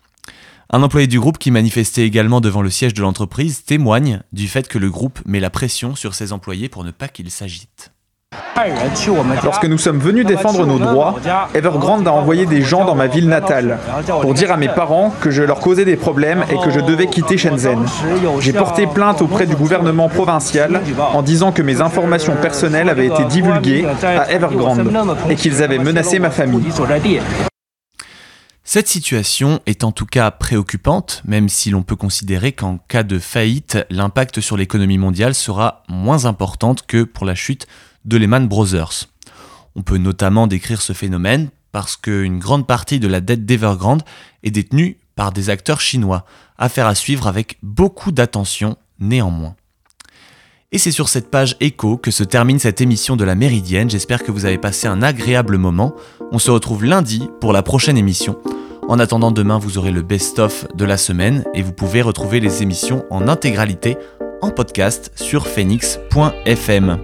Un 0.70 0.82
employé 0.82 1.08
du 1.08 1.20
groupe 1.20 1.38
qui 1.38 1.52
manifestait 1.52 2.06
également 2.06 2.42
devant 2.42 2.62
le 2.62 2.70
siège 2.70 2.94
de 2.94 3.02
l'entreprise 3.02 3.64
témoigne 3.64 4.22
du 4.32 4.48
fait 4.48 4.68
que 4.68 4.78
le 4.78 4.90
groupe 4.90 5.20
met 5.26 5.40
la 5.40 5.50
pression 5.50 5.96
sur 5.96 6.16
ses 6.16 6.32
employés 6.32 6.70
pour 6.70 6.84
ne 6.84 6.92
pas 6.92 7.08
qu'ils 7.08 7.32
s'agitent. 7.32 7.92
Lorsque 9.44 9.66
nous 9.66 9.78
sommes 9.78 10.00
venus 10.00 10.26
défendre 10.26 10.66
nos 10.66 10.80
droits, 10.80 11.16
Evergrande 11.54 12.08
a 12.08 12.14
envoyé 12.14 12.46
des 12.46 12.62
gens 12.62 12.86
dans 12.86 12.96
ma 12.96 13.08
ville 13.08 13.28
natale 13.28 13.80
pour 14.22 14.34
dire 14.34 14.52
à 14.52 14.58
mes 14.58 14.70
parents 14.70 15.14
que 15.22 15.32
je 15.32 15.44
leur 15.44 15.60
causais 15.60 15.86
des 15.86 15.96
problèmes 15.96 16.46
et 16.50 16.58
que 16.58 16.70
je 16.70 16.80
devais 16.80 17.08
quitter 17.08 17.38
Shenzhen. 17.38 17.86
J'ai 18.40 18.54
porté 18.54 18.88
plainte 18.88 19.22
auprès 19.22 19.46
du 19.46 19.56
gouvernement 19.56 20.10
provincial 20.10 20.82
en 21.14 21.22
disant 21.22 21.52
que 21.52 21.62
mes 21.62 21.82
informations 21.82 22.36
personnelles 22.36 22.90
avaient 22.90 23.08
été 23.08 23.26
divulguées 23.26 23.86
à 24.04 24.32
Evergrande 24.32 24.92
et 25.30 25.36
qu'ils 25.36 25.64
avaient 25.64 25.80
menacé 25.80 26.20
ma 26.20 26.30
famille. 26.30 26.72
Cette 28.66 28.88
situation 28.88 29.60
est 29.66 29.84
en 29.84 29.92
tout 29.92 30.06
cas 30.06 30.32
préoccupante, 30.32 31.22
même 31.26 31.50
si 31.50 31.70
l'on 31.70 31.84
peut 31.84 31.98
considérer 31.98 32.54
qu'en 32.54 32.78
cas 32.88 33.04
de 33.04 33.20
faillite, 33.20 33.78
l'impact 33.90 34.40
sur 34.40 34.56
l'économie 34.56 34.98
mondiale 34.98 35.36
sera 35.36 35.84
moins 35.90 36.26
importante 36.26 36.86
que 36.88 37.04
pour 37.04 37.26
la 37.26 37.36
chute 37.36 37.68
de 38.06 38.18
Lehman 38.18 38.48
Brothers. 38.48 39.08
On 39.76 39.82
peut 39.82 39.98
notamment 39.98 40.48
décrire 40.48 40.82
ce 40.82 40.94
phénomène 40.94 41.50
parce 41.72 41.96
qu'une 41.96 42.40
grande 42.40 42.68
partie 42.68 43.00
de 43.00 43.08
la 43.08 43.22
dette 43.22 43.46
d'Evergrande 43.46 44.04
est 44.44 44.52
détenue 44.52 44.98
par 45.16 45.32
des 45.32 45.50
acteurs 45.50 45.82
chinois, 45.82 46.26
affaire 46.58 46.88
à 46.88 46.96
suivre 46.96 47.28
avec 47.28 47.58
beaucoup 47.62 48.12
d'attention 48.12 48.78
néanmoins. 49.00 49.56
Et 50.72 50.80
c'est 50.80 50.92
sur 50.92 51.08
cette 51.08 51.30
page 51.30 51.56
écho 51.60 51.98
que 51.98 52.10
se 52.10 52.24
termine 52.24 52.58
cette 52.58 52.82
émission 52.82 53.16
de 53.16 53.24
la 53.24 53.36
Méridienne. 53.36 53.92
J'espère 53.92 54.24
que 54.24 54.32
vous 54.32 54.46
avez 54.46 54.58
passé 54.58 54.88
un 54.88 55.04
agréable 55.04 55.58
moment. 55.58 55.94
On 56.32 56.40
se 56.40 56.50
retrouve 56.50 56.84
lundi 56.84 57.28
pour 57.42 57.54
la 57.54 57.62
prochaine 57.62 57.98
émission. 57.98 58.40
En 58.88 58.98
attendant 59.00 59.32
demain, 59.32 59.60
vous 59.60 59.78
aurez 59.78 59.92
le 59.92 60.02
best-of 60.02 60.66
de 60.76 60.86
la 60.86 60.98
semaine 60.98 61.44
et 61.54 61.62
vous 61.62 61.74
pouvez 61.74 62.02
retrouver 62.02 62.40
les 62.40 62.64
émissions 62.64 63.06
en 63.12 63.28
intégralité 63.28 63.98
en 64.42 64.50
podcast 64.50 65.12
sur 65.16 65.48
phoenix.fm. 65.48 66.98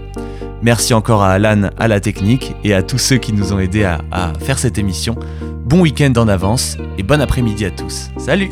Merci 0.62 0.94
encore 0.94 1.24
à 1.24 1.32
Alan 1.32 1.70
à 1.78 1.88
la 1.88 2.00
technique 2.00 2.54
et 2.64 2.74
à 2.74 2.84
tous 2.84 2.98
ceux 2.98 3.18
qui 3.18 3.34
nous 3.34 3.54
ont 3.54 3.60
aidés 3.60 3.84
à, 3.84 4.34
faire 4.42 4.60
cette 4.60 4.78
émission. 4.78 5.16
Bon 5.66 5.82
week-end 5.82 6.14
en 6.18 6.28
avance 6.28 6.78
et 6.98 7.04
bon 7.04 7.22
après-midi 7.22 7.66
à 7.66 7.72
tous. 7.72 8.10
Salut 8.18 8.50